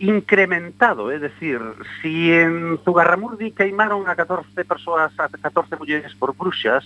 [0.00, 1.60] incrementado, é dicir,
[2.02, 6.82] si en Zugarramurdi queimaron a 14 persoas, a 14 mulleres por bruxas,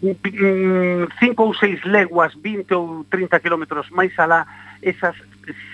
[0.00, 4.46] mm, 5 ou 6 leguas, 20 ou 30 kilómetros máis alá,
[4.82, 5.16] esas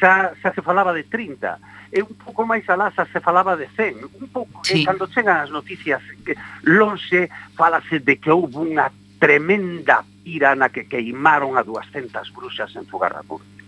[0.00, 1.58] xa, xa se falaba de 30
[1.92, 4.82] e un pouco máis alá xa se falaba de 100 un pouco, sí.
[4.82, 7.28] e cando chegan as noticias que lonxe
[7.58, 13.59] falase de que houve unha tremenda pira na que queimaron a 200 bruxas en Zugarramurdi.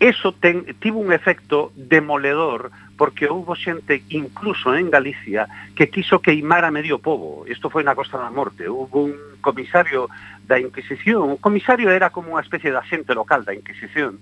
[0.00, 5.44] Eso ten, tivo un efecto demoledor porque houve xente incluso en Galicia
[5.76, 7.44] que quiso queimar a medio povo.
[7.44, 8.64] Isto foi na Costa da Morte.
[8.64, 10.08] Houve un comisario
[10.48, 11.36] da Inquisición.
[11.36, 14.16] O comisario era como unha especie de xente local da Inquisición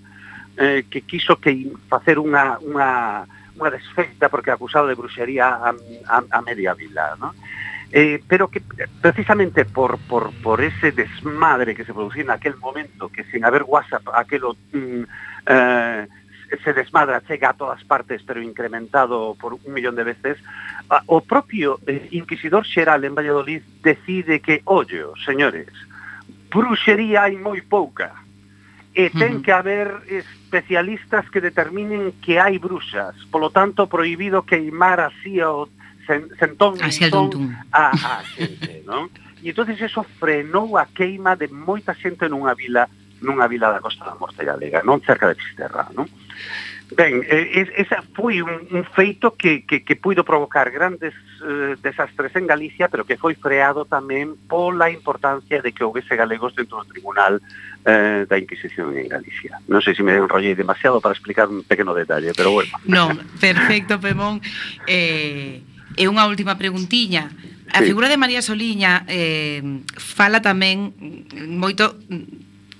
[0.59, 3.23] eh, que quiso que facer unha, unha,
[3.55, 5.71] unha desfeita porque acusado de bruxería a,
[6.11, 7.15] a, a media vila.
[7.23, 7.39] ¿no?
[7.91, 8.61] Eh, pero que
[9.01, 13.63] precisamente por, por, por ese desmadre que se producía en aquel momento, que sin haber
[13.63, 15.03] WhatsApp aquello mm,
[15.49, 16.07] eh,
[16.63, 20.39] se desmadra, chega a todas partes, pero incrementado por un millón de veces,
[21.07, 25.69] o propio eh, inquisidor xeral en Valladolid decide que, ollo, señores,
[26.49, 28.13] bruxería hai moi pouca,
[28.97, 35.39] e ten que haber especialistas que determinen que hai bruxas, polo tanto prohibido queimar así
[35.45, 35.69] o
[36.41, 37.05] sentón así
[37.71, 39.13] a, a xente, non?
[39.45, 42.89] E entonces eso frenou a queima de moita xente nunha vila
[43.21, 46.07] nunha vila da Costa da Morte Galega, non cerca de Fisterra, non?
[46.97, 51.13] Ben, esa foi un, un feito que, que, que puido provocar grandes
[51.45, 56.57] eh, desastres en Galicia, pero que foi freado tamén pola importancia de que houvese galegos
[56.57, 57.45] dentro do Tribunal
[57.85, 59.61] eh, da Inquisición en Galicia.
[59.69, 62.73] Non sei se me enrollei demasiado para explicar un pequeno detalle, pero bueno.
[62.89, 64.41] Non, perfecto, Pemón.
[64.89, 65.61] Eh,
[65.93, 67.29] e unha última preguntiña.
[67.69, 69.61] A figura de María Soliña eh,
[70.01, 70.97] fala tamén
[71.53, 72.01] moito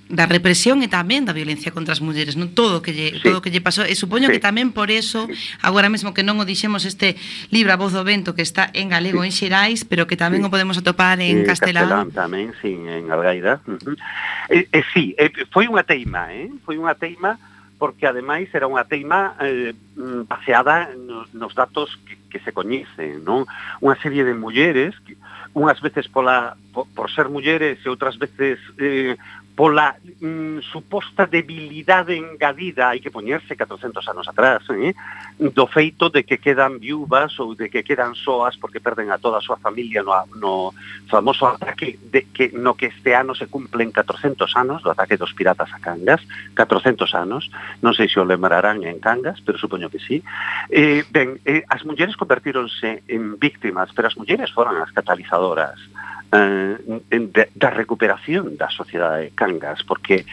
[0.09, 3.21] da represión e tamén da violencia contra as mulleres, non todo que lle, sí.
[3.21, 4.33] todo que lle pasou, e supoño sí.
[4.33, 5.29] que tamén por eso,
[5.61, 7.13] agora mesmo que non o dixemos este
[7.53, 9.29] libro A voz do vento que está en galego sí.
[9.29, 10.49] en Xerais, pero que tamén sí.
[10.49, 11.85] o podemos atopar en eh, castelán.
[11.85, 13.61] castelán tamén, sí, en Algaida.
[13.69, 13.95] Uh -huh.
[14.49, 16.49] eh, eh, sí, eh, foi unha teima, eh?
[16.65, 17.37] Foi unha teima
[17.77, 19.71] porque ademais era unha teima eh,
[20.27, 23.45] baseada nos, nos datos que, que se coñecen, non?
[23.79, 25.15] Unha serie de mulleres que
[25.53, 29.17] unhas veces pola por, por ser mulleres e outras veces eh,
[29.59, 34.95] pola mm, suposta debilidade engadida, hai que poñerse 400 anos atrás, eh?
[35.35, 39.35] do feito de que quedan viúvas ou de que quedan soas porque perden a toda
[39.35, 40.71] a súa familia no, no
[41.11, 45.35] famoso ataque de que no que este ano se cumplen 400 anos do ataque dos
[45.35, 46.23] piratas a Cangas,
[46.55, 47.51] 400 anos,
[47.83, 50.23] non sei se o lembrarán en Cangas, pero supoño que sí.
[50.71, 55.75] Eh, ben, eh, as mulleres convertíronse en víctimas, pero as mulleres foran as catalizadoras
[56.31, 56.77] eh,
[57.55, 60.25] da recuperación da sociedade de Cangas, porque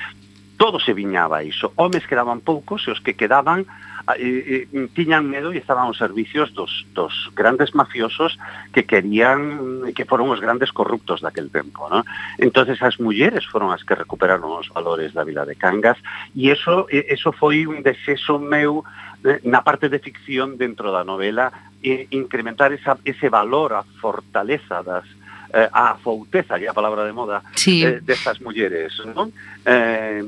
[0.56, 1.72] todo se viñaba iso.
[1.76, 3.68] Homes quedaban poucos e os que quedaban
[4.16, 8.38] eh, eh, tiñan medo e estaban aos servicios dos, dos grandes mafiosos
[8.72, 11.90] que querían que foron os grandes corruptos daquel tempo.
[11.90, 12.06] ¿no?
[12.38, 15.98] entonces as mulleres foron as que recuperaron os valores da vila de Cangas
[16.32, 18.86] e eso, eso foi un desexo meu
[19.26, 21.50] eh, na parte de ficción dentro da novela
[21.82, 25.06] e incrementar esa, ese valor, a fortaleza das,
[25.56, 27.80] eh, a fouteza, que é a palabra de moda, sí.
[27.80, 28.92] eh, destas mulleres.
[29.16, 29.32] Non?
[29.64, 30.20] Eh,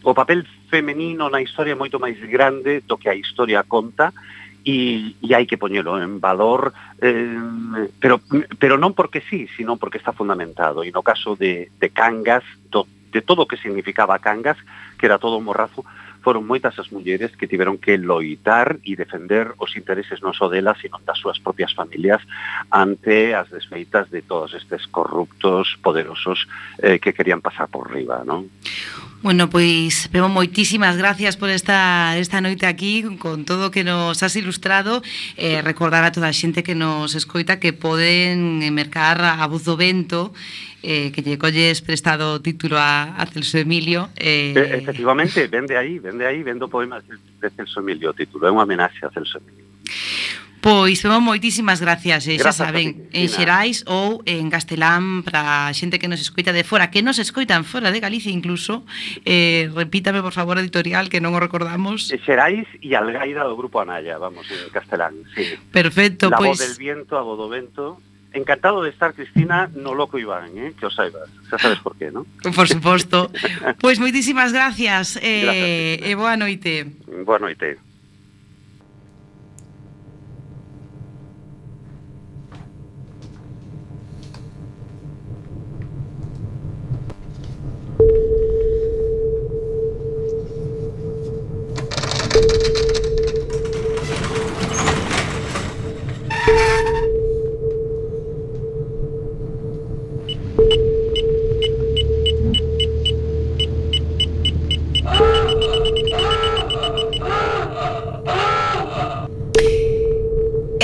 [0.00, 4.16] o papel femenino na historia é moito máis grande do que a historia conta,
[4.64, 7.34] e, e hai que poñelo en valor eh,
[7.98, 8.22] pero,
[8.58, 12.86] pero non porque sí, sino porque está fundamentado e no caso de, de Cangas do,
[13.10, 14.58] de todo o que significaba Cangas
[15.02, 15.82] que era todo un morrazo
[16.22, 20.78] foron moitas as mulleres que tiveron que loitar e defender os intereses non só delas,
[20.78, 22.22] sino das súas propias familias
[22.70, 26.46] ante as desfeitas de todos estes corruptos poderosos
[26.78, 28.46] eh, que querían pasar por riba, non?
[29.22, 34.18] Bueno, pois, Pebo, moitísimas gracias por esta, esta noite aquí con todo o que nos
[34.22, 34.98] has ilustrado
[35.38, 39.78] eh, recordar a toda a xente que nos escoita que poden mercar a voz do
[39.78, 40.34] Vento
[40.82, 44.10] eh, que lle colles prestado título a, a Celso Emilio.
[44.18, 44.52] Eh...
[44.54, 49.06] Efectivamente, vende aí, vende aí, vendo poemas de Celso Emilio o título, é unha homenaxe
[49.06, 49.62] a Celso Emilio.
[50.62, 55.66] Pois, Femo, moitísimas gracias, eh, gracias xa saben, ti, en Xerais ou en Castelán para
[55.66, 58.86] a xente que nos escoita de fora, que nos escoitan fora de Galicia incluso,
[59.26, 62.14] eh, repítame, por favor, editorial, que non o recordamos.
[62.14, 65.58] Xerais e Algaida do Grupo Anaya, vamos, en Castelán, sí.
[65.74, 66.54] Perfecto, La pois...
[66.54, 67.98] La voz del viento, a do vento,
[68.32, 71.28] Encantado de estar, Cristina, no loco Iván, eh, que os saibas.
[71.52, 72.24] Xa sabes por qué, non?
[72.40, 73.28] Por suposto.
[73.82, 76.88] pois pues moitísimas gracias, eh, gracias e boa noite.
[77.28, 77.91] Boa noite.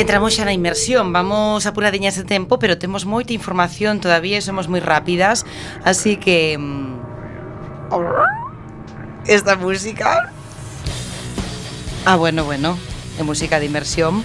[0.09, 4.65] Entramos xa na inmersión, vamos apuradiñas de tempo, pero temos moita información todavía e somos
[4.65, 5.45] moi rápidas,
[5.85, 6.57] así que...
[6.57, 6.97] Mm,
[9.29, 10.33] esta música...
[12.09, 12.81] Ah, bueno, bueno,
[13.21, 14.25] é música de inmersión.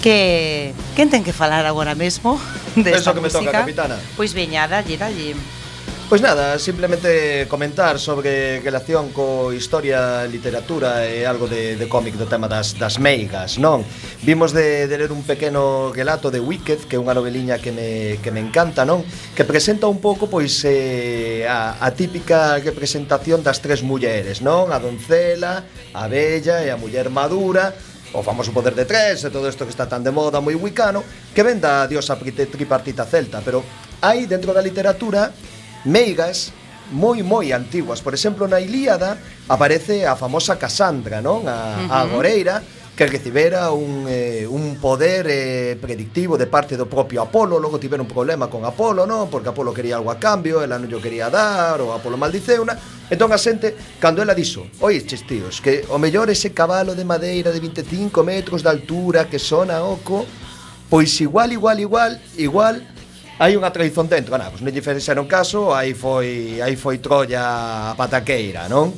[0.00, 0.72] Que...
[0.96, 2.40] Quen ten que falar agora mesmo
[2.80, 2.96] desta de música?
[2.96, 4.00] Eso que me toca, capitana.
[4.16, 5.36] Pois veña, dalle, dalle.
[6.10, 12.26] Pois nada, simplemente comentar sobre relación co historia, literatura e algo de, de cómic do
[12.26, 13.86] tema das, das meigas, non?
[14.26, 18.18] Vimos de, de ler un pequeno relato de Wicked, que é unha noveliña que me,
[18.18, 19.06] que me encanta, non?
[19.38, 24.74] Que presenta un pouco, pois, eh, a, a típica representación das tres mulleres, non?
[24.74, 25.62] A doncela,
[25.94, 27.70] a bella e a muller madura,
[28.10, 31.06] o famoso poder de tres e todo isto que está tan de moda moi wicano
[31.30, 33.62] que venda a diosa tripartita celta pero
[34.02, 35.30] hai dentro da literatura
[35.84, 36.52] meigas
[36.90, 38.02] moi moi antiguas.
[38.02, 39.16] Por exemplo, na Ilíada
[39.46, 41.46] aparece a famosa Casandra, non?
[41.46, 41.94] A, uh -huh.
[41.94, 42.56] a Goreira,
[43.00, 48.04] que recibera un, eh, un poder eh, predictivo de parte do propio Apolo, logo tiveron
[48.04, 49.30] un problema con Apolo, non?
[49.30, 52.76] Porque Apolo quería algo a cambio, ela non yo quería dar, ou Apolo maldiceuna.
[53.08, 57.48] Entón a xente, cando ela dixo, oi, tíos, que o mellor ese cabalo de madeira
[57.48, 60.26] de 25 metros de altura que sona oco,
[60.90, 62.84] pois igual, igual, igual, igual,
[63.40, 67.40] hai unha traición dentro, nada, pois non lle fixeron caso, aí foi aí foi Troya
[67.90, 68.92] a pataqueira, non?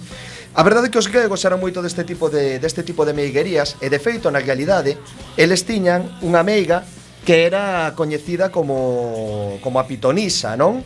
[0.52, 3.78] A verdade é que os gregos eran moito deste tipo de deste tipo de meiguerías
[3.78, 4.98] e de feito na realidade
[5.38, 6.82] eles tiñan unha meiga
[7.22, 10.82] que era coñecida como como a pitonisa, non?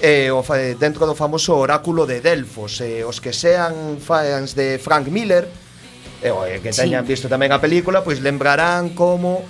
[0.00, 0.40] eh, o,
[0.80, 5.44] dentro do famoso oráculo de Delfos eh, os que sean fans de Frank Miller
[6.24, 7.12] eh, que teñan sí.
[7.12, 9.44] visto tamén a película pois lembrarán como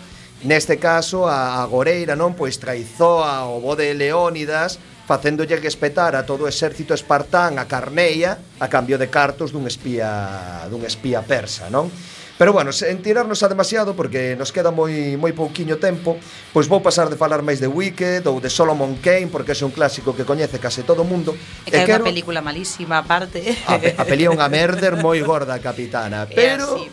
[0.45, 4.77] Neste caso, a, a Goreira non pois traizou ao bo de Leónidas
[5.09, 9.65] facéndolle que espetar a todo o exército espartán a Carneia a cambio de cartos dun
[9.65, 11.89] espía dun espía persa, non?
[12.37, 16.21] Pero bueno, sen tirarnos a demasiado porque nos queda moi moi pouquiño tempo,
[16.53, 19.73] pois vou pasar de falar máis de Wicked ou de Solomon Kane porque é un
[19.73, 21.33] clásico que coñece case todo o mundo.
[21.65, 22.05] E que é quero...
[22.05, 23.41] unha película malísima aparte.
[23.65, 26.85] A, pe a peli é unha merder moi gorda, capitana, pero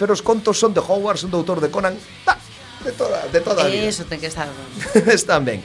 [0.00, 1.92] pero os contos son de Howard, un doutor de Conan.
[2.24, 2.40] Ta,
[2.86, 3.84] de toda, de toda a vida.
[3.90, 5.08] Eso ten que estar ben.
[5.20, 5.60] Están ben.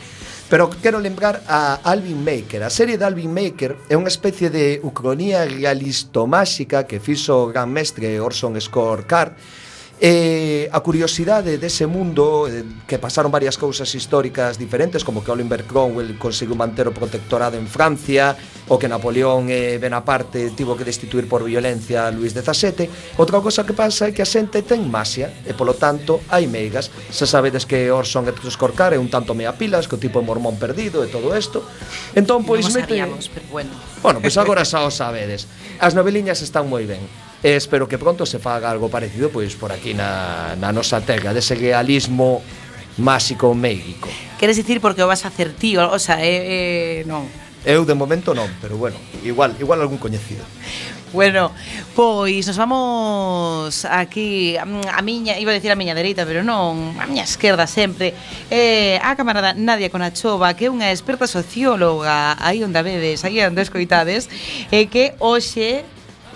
[0.49, 2.63] Pero quero lembrar a Alvin Maker.
[2.63, 7.72] A serie de Alvin Maker é unha especie de ucronía realistomáxica que fixo o gran
[7.72, 9.38] mestre Orson Scott Card
[10.02, 15.70] E a curiosidade dese mundo eh, que pasaron varias cousas históricas diferentes, como que Oliver
[15.70, 18.34] Cromwell conseguiu manter o protectorado en Francia,
[18.66, 22.89] o que Napoleón e Bonaparte tivo que destituir por violencia a Luis XVII.
[23.22, 26.89] Outra cousa que pasa é que a xente ten masia e polo tanto hai meigas.
[27.14, 30.26] Se sabedes que Orson e Tuscorcar é un tanto mea pilas, que o tipo é
[30.26, 31.62] mormón perdido e todo isto.
[32.18, 32.97] Entón pois no mete...
[32.97, 33.70] sabíamos, pero bueno.
[34.02, 35.45] Bueno, pois agora xa o sabedes.
[35.78, 37.06] As noveliñas están moi ben
[37.42, 41.34] e espero que pronto se faga algo parecido pois por aquí na, na nosa terra
[41.34, 42.42] dese realismo
[42.98, 44.10] máxico méxico.
[44.38, 47.26] Queres dicir porque o vas a hacer ti, o, o sea, eh, eh, non.
[47.62, 50.42] Eu de momento non, pero bueno, igual, igual algún coñecido.
[51.14, 51.52] Bueno,
[51.94, 57.06] pois nos vamos aquí a miña, iba a decir a miña dereita, pero non, a
[57.06, 58.16] miña esquerda sempre.
[58.50, 63.44] Eh, a camarada Nadia Conachova, que é unha experta socióloga, aí onde a vedes, aí
[63.44, 64.32] onde escoitades,
[64.72, 65.84] e eh, que hoxe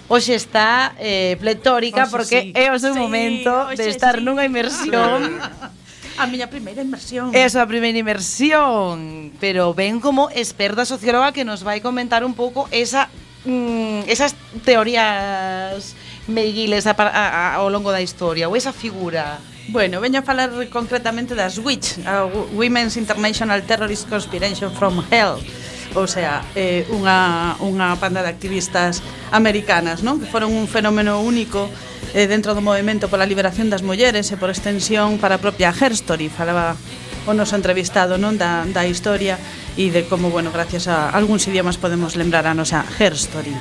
[0.08, 2.54] hoxe está eh, pletórica hoxe porque sí.
[2.54, 4.24] é o seu sí, momento de estar sí.
[4.24, 5.42] nunha inmersión.
[6.16, 7.36] A miña primeira inmersión.
[7.36, 12.32] É a súa primeira inmersión, pero ven como experta socióloga que nos vai comentar un
[12.32, 13.12] pouco esa
[13.44, 14.32] mm, esas
[14.64, 15.92] teorías
[16.32, 19.44] meiguiles a, a, a, ao longo da historia ou esa figura.
[19.68, 22.24] Bueno, veño a falar concretamente das WITCH, a
[22.56, 25.42] Women's International Terrorist Conspiration from Hell
[25.96, 29.00] o sea, eh, unha, unha panda de activistas
[29.32, 30.20] americanas, non?
[30.20, 31.72] que foron un fenómeno único
[32.12, 36.28] eh, dentro do movimento pola liberación das mulleres e por extensión para a propia Herstory,
[36.28, 36.76] falaba
[37.26, 39.40] o noso entrevistado non da, da historia
[39.80, 43.56] e de como, bueno, gracias a algúns idiomas podemos lembrar a nosa Herstory.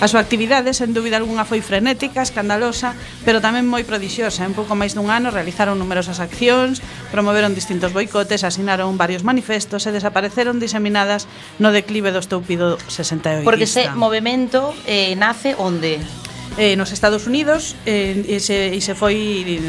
[0.00, 2.96] A súa actividade, sen dúbida algunha, foi frenética, escandalosa,
[3.28, 4.48] pero tamén moi prodixiosa.
[4.48, 6.80] En pouco máis dun ano realizaron numerosas accións,
[7.12, 11.28] promoveron distintos boicotes, asinaron varios manifestos e desapareceron diseminadas
[11.60, 13.44] no declive do estúpido 68.
[13.44, 16.00] Porque ese movimento eh, nace onde?
[16.56, 19.60] eh, nos Estados Unidos eh, e, se, e se foi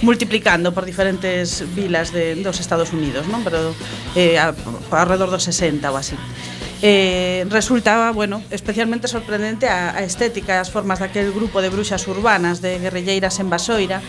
[0.00, 3.44] multiplicando por diferentes vilas de, dos Estados Unidos, non?
[3.44, 3.76] pero
[4.16, 4.54] eh, a,
[4.94, 6.16] alrededor dos 60 ou así
[6.82, 12.08] eh, resulta, bueno, especialmente sorprendente a, a estética e as formas daquel grupo de bruxas
[12.08, 14.00] urbanas de guerrilleiras en Basoira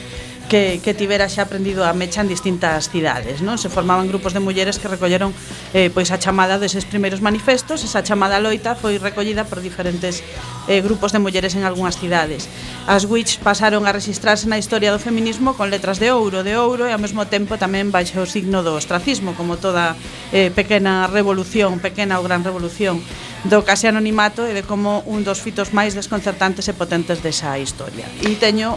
[0.51, 3.39] que, que tivera xa aprendido a mecha en distintas cidades.
[3.39, 3.55] Non?
[3.55, 5.31] Se formaban grupos de mulleres que recolleron
[5.71, 10.19] eh, pois a chamada deses primeiros manifestos, esa chamada loita foi recollida por diferentes
[10.67, 12.51] eh, grupos de mulleres en algunhas cidades.
[12.83, 16.83] As witch pasaron a registrarse na historia do feminismo con letras de ouro, de ouro
[16.83, 19.95] e ao mesmo tempo tamén baixo o signo do ostracismo, como toda
[20.35, 22.99] eh, pequena revolución, pequena ou gran revolución
[23.47, 28.03] do case anonimato e de como un dos fitos máis desconcertantes e potentes desa historia.
[28.19, 28.75] E teño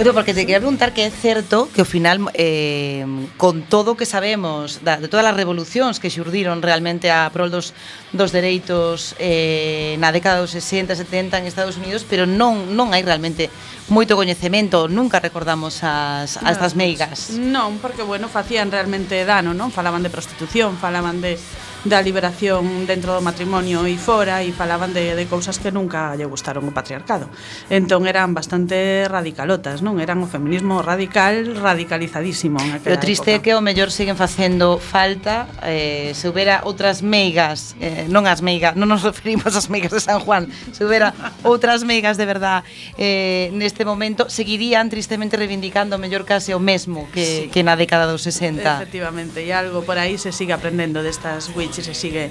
[0.00, 3.04] Pero porque te quería preguntar que é certo que ao final eh,
[3.36, 7.52] con todo o que sabemos da, de todas as revolucións que xurdiron realmente a prol
[7.52, 7.76] dos,
[8.08, 13.04] dos dereitos eh, na década dos 60, 70 en Estados Unidos, pero non non hai
[13.04, 13.52] realmente
[13.92, 17.36] moito coñecemento, nunca recordamos as, as das meigas.
[17.36, 19.68] Non, porque bueno, facían realmente dano, non?
[19.68, 21.36] Falaban de prostitución, falaban de
[21.84, 26.28] da liberación dentro do matrimonio e fora e falaban de, de cousas que nunca lle
[26.28, 27.32] gustaron o patriarcado.
[27.72, 29.96] Entón eran bastante radicalotas, non?
[29.96, 32.60] Eran o feminismo radical, radicalizadísimo.
[32.60, 33.40] En o triste época.
[33.40, 38.44] é que o mellor siguen facendo falta eh, se houbera outras meigas, eh, non as
[38.44, 41.16] meigas, non nos referimos ás meigas de San Juan, se houbera
[41.48, 42.60] outras meigas de verdad
[43.00, 47.48] eh, neste momento, seguirían tristemente reivindicando mellor case o mesmo que, sí.
[47.48, 48.60] que na década dos 60.
[48.84, 52.24] Efectivamente, e algo por aí se sigue aprendendo destas Sitges e sigue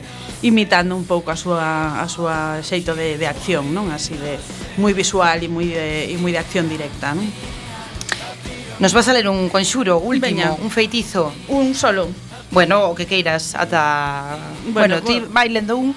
[0.43, 3.87] imitando un pouco a súa, a súa xeito de, de acción, non?
[3.87, 4.35] Así de
[4.75, 7.23] moi visual e moi de, e moi de acción directa, non?
[8.83, 10.55] Nos vas a ler un conxuro último, Veña.
[10.55, 11.31] un feitizo.
[11.47, 12.07] Un solo.
[12.51, 14.35] Bueno, o que queiras, ata...
[14.71, 15.95] Bueno, bueno ti vai lendo un...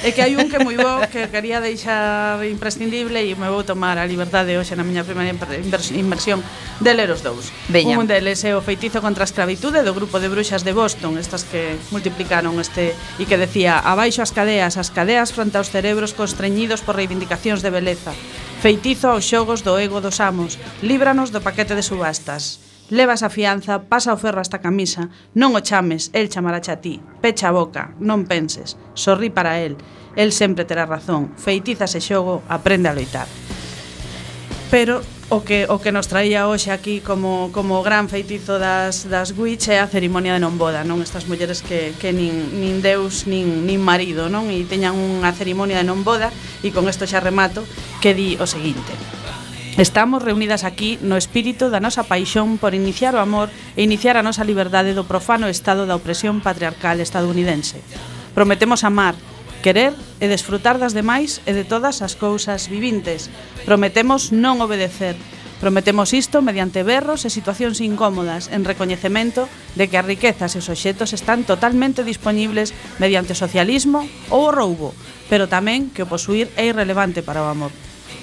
[0.00, 4.00] É que hai un que moi bo que quería deixar imprescindible e me vou tomar
[4.00, 5.36] a liberdade hoxe na miña primeira
[5.92, 6.40] inversión
[6.80, 7.52] de ler os dous.
[7.68, 8.00] Veña.
[8.00, 11.44] Un deles é o feitizo contra a escravitude do grupo de bruxas de Boston, estas
[11.44, 16.80] que multiplicaron este e que decía abaixo as cadeas, as cadeas fronte aos cerebros constreñidos
[16.80, 18.16] por reivindicacións de beleza.
[18.64, 23.86] Feitizo aos xogos do ego dos amos, líbranos do paquete de subastas levas a fianza,
[23.86, 26.98] pasa o ferro hasta camisa, non o chames, el chamaracha a ti.
[27.22, 29.78] Pecha a boca, non penses, sorrí para el,
[30.18, 33.30] el sempre terá razón, feitizase xogo, aprende a loitar.
[34.70, 39.30] Pero o que o que nos traía hoxe aquí como como gran feitizo das das
[39.38, 43.30] witch é a cerimonia de non boda, non estas mulleres que que nin nin deus
[43.30, 44.50] nin nin marido, non?
[44.50, 46.34] E teñan unha cerimonia de non boda
[46.66, 47.62] e con isto xa remato
[48.02, 49.09] que di o seguinte.
[49.78, 54.26] Estamos reunidas aquí no espírito da nosa paixón por iniciar o amor e iniciar a
[54.26, 57.78] nosa liberdade do profano estado da opresión patriarcal estadounidense.
[58.34, 59.14] Prometemos amar,
[59.62, 63.30] querer e desfrutar das demais e de todas as cousas vivintes.
[63.62, 65.14] Prometemos non obedecer.
[65.62, 69.46] Prometemos isto mediante berros e situacións incómodas en recoñecemento
[69.78, 74.02] de que as riquezas e os obxetos están totalmente dispoñibles mediante o socialismo
[74.34, 74.90] ou o roubo,
[75.30, 77.70] pero tamén que o posuir é irrelevante para o amor.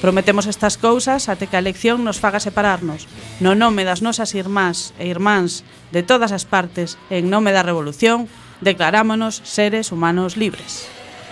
[0.01, 3.09] Prometemos estas cousas até que a elección nos faga separarnos,
[3.41, 8.29] no nome das nosas irmás e irmáns de todas as partes en nome da revolución,
[8.61, 10.85] declarámonos seres humanos libres.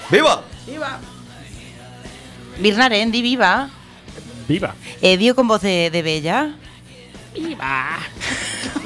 [0.10, 0.42] Viva!
[0.66, 0.98] Viva!
[2.58, 3.70] Birnarendi, viva!
[4.48, 4.74] Viva!
[5.02, 6.58] E dio con voz de, de Bella.
[7.36, 8.00] Viva!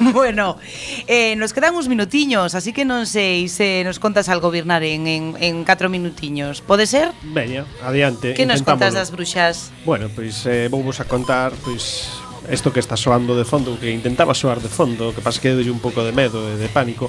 [0.12, 0.58] bueno,
[1.06, 5.06] eh, nos quedan uns minutiños, así que non sei se nos contas algo, Birnare, en,
[5.06, 6.58] en, en catro minutiños.
[6.58, 7.14] Pode ser?
[7.22, 9.70] Veña, adiante, Que nos contas das bruxas?
[9.86, 12.10] Bueno, pois eh, vou vos a contar, pois,
[12.50, 15.70] isto que está soando de fondo, que intentaba soar de fondo, que pasa que deu
[15.70, 17.06] un pouco de medo e de pánico,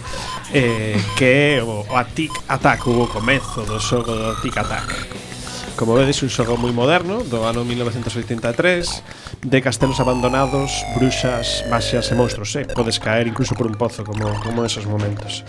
[0.53, 5.30] eh, que é o, o Atic Attack, o comezo do xogo do Tic Attack
[5.77, 12.15] Como vedes, un xogo moi moderno do ano 1983 de castelos abandonados, bruxas, maxas e
[12.15, 12.69] monstruos, eh?
[12.69, 15.43] Podes caer incluso por un pozo como, como esos momentos.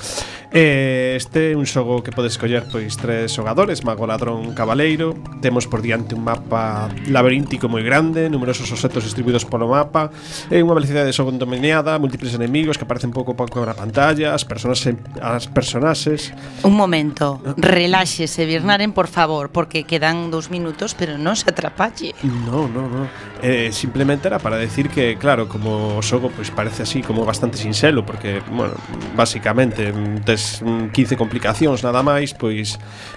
[0.53, 5.17] Eh, este é un xogo que podes coller pois tres xogadores, mago, ladrón, cabaleiro.
[5.41, 10.13] Temos por diante un mapa laberíntico moi grande, numerosos objetos distribuídos polo mapa,
[10.53, 14.37] e unha velocidade de xogo dominada, múltiples enemigos que aparecen pouco a pouco na pantalla,
[14.37, 14.85] as personas
[15.25, 16.37] as personaxes.
[16.69, 22.13] Un momento, reláxese, Birnaren, por favor, porque quedan dous minutos, pero non se atrapalle.
[22.23, 23.09] No, no, no.
[23.41, 27.25] Eh, simplemente era para decir que, claro, como o xogo pois pues, parece así como
[27.25, 28.75] bastante sinxelo, porque, bueno,
[29.17, 32.77] basicamente mm, tes mm, 15 complicacións nada máis, pois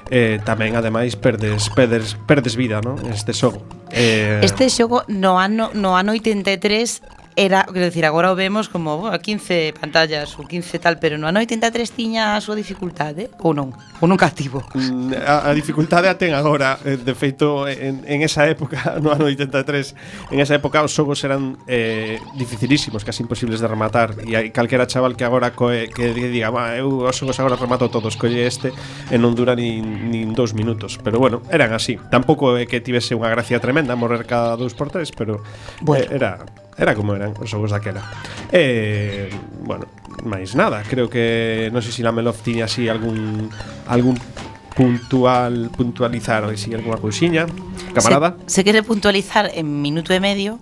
[0.10, 2.98] eh, tamén ademais perdes perdes perdes vida, non?
[3.12, 3.62] Este xogo.
[3.92, 4.42] Eh...
[4.42, 9.20] Este xogo no ano no ano 83 era, quero dicir, agora o vemos como bueno,
[9.20, 13.76] 15 pantallas ou 15 tal, pero no ano 83 tiña a súa dificultade ou non?
[14.00, 14.64] Ou non cativo?
[14.72, 19.12] Mm, a, a dificultade a ten agora, eh, de feito en, en esa época, no
[19.12, 24.40] ano 83, en esa época os xogos eran eh, dificilísimos, casi imposibles de rematar e
[24.40, 28.16] hai calquera chaval que agora coe, que diga, "Ma, eu os xogos agora remato todos,
[28.16, 28.72] colle este
[29.12, 32.00] e non dura nin, nin dous minutos", pero bueno, eran así.
[32.08, 36.08] Tampouco é que tivese unha gracia tremenda morrer cada dous por tres, pero eh, bueno.
[36.08, 36.40] eh, era
[36.78, 38.04] Era como eran os xogos daquela.
[38.52, 39.32] E,
[39.64, 39.88] bueno,
[40.28, 43.48] máis nada Creo que, non sei se la Melov tiña así algún
[43.88, 44.20] algún
[44.76, 47.48] puntual puntualizar así algunha cousiña.
[47.96, 48.36] Camarada?
[48.46, 50.60] Se, se quere puntualizar en minuto e medio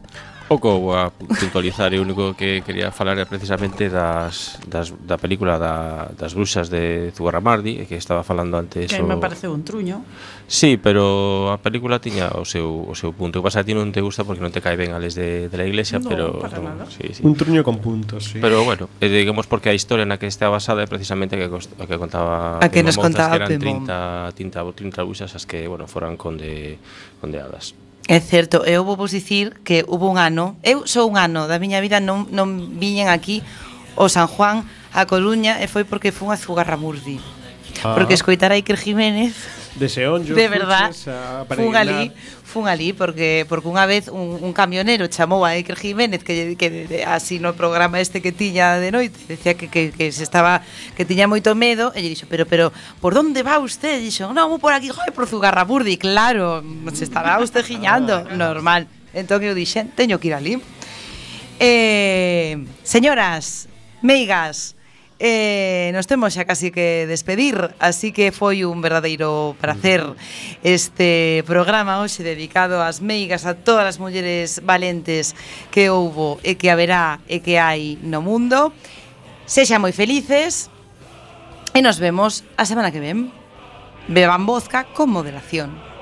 [0.48, 5.18] pouco vou a puntualizar e o único que quería falar é precisamente das, das, da
[5.18, 9.08] película da, das bruxas de Zugarramardi que estaba falando antes que o...
[9.08, 10.04] me pareceu un truño
[10.46, 13.72] Sí, pero a película tiña o seu, o seu punto o que pasa a ti
[13.72, 16.12] non te gusta porque non te cae ben a les de, de la iglesia no,
[16.12, 16.86] pero para non, nada.
[16.92, 17.24] Sí, sí.
[17.24, 18.44] un truño con puntos sí.
[18.44, 21.50] pero bueno, eh, digamos porque a historia na que está basada é precisamente a que,
[21.50, 23.88] cost, a que contaba a que nos Montas, contaba que eran Pimón.
[23.88, 26.78] 30, 30, 30 bruxas as que bueno, foran conde,
[27.24, 27.74] condeadas
[28.08, 31.56] É certo, eu vou vos dicir que hubo un ano, eu sou un ano da
[31.56, 33.40] miña vida non, non viñen aquí
[33.96, 37.24] o San Juan a Coruña e foi porque fun a Zugarramurdi.
[37.80, 37.96] Ah.
[37.96, 40.92] Porque escoitar a Iker Jiménez de Seonllos, de verdad,
[41.50, 42.12] fun alí,
[42.44, 47.02] fun alí porque porque unha vez un, un camionero chamou a Iker Jiménez que, que
[47.10, 50.62] así no programa este que tiña de noite, decía que, que, que se estaba
[50.94, 52.70] que tiña moito medo e lle dixo, "Pero pero
[53.02, 56.62] por onde va usted?" E dixo, "Non, por aquí, joder, por Zugarraburdi, claro,
[56.94, 58.86] se estará usted giñando, normal."
[59.18, 60.54] Entón eu dixen, "Teño que ir alí."
[61.58, 63.70] Eh, señoras,
[64.02, 64.76] meigas,
[65.24, 70.04] eh, nos temos xa casi que despedir, así que foi un verdadeiro prazer
[70.68, 75.32] este programa hoxe dedicado ás meigas, a todas as mulleres valentes
[75.72, 78.76] que houbo e que haberá e que hai no mundo.
[79.48, 80.68] Sexan moi felices
[81.72, 83.32] e nos vemos a semana que ven.
[84.12, 85.93] Beban vodka con moderación.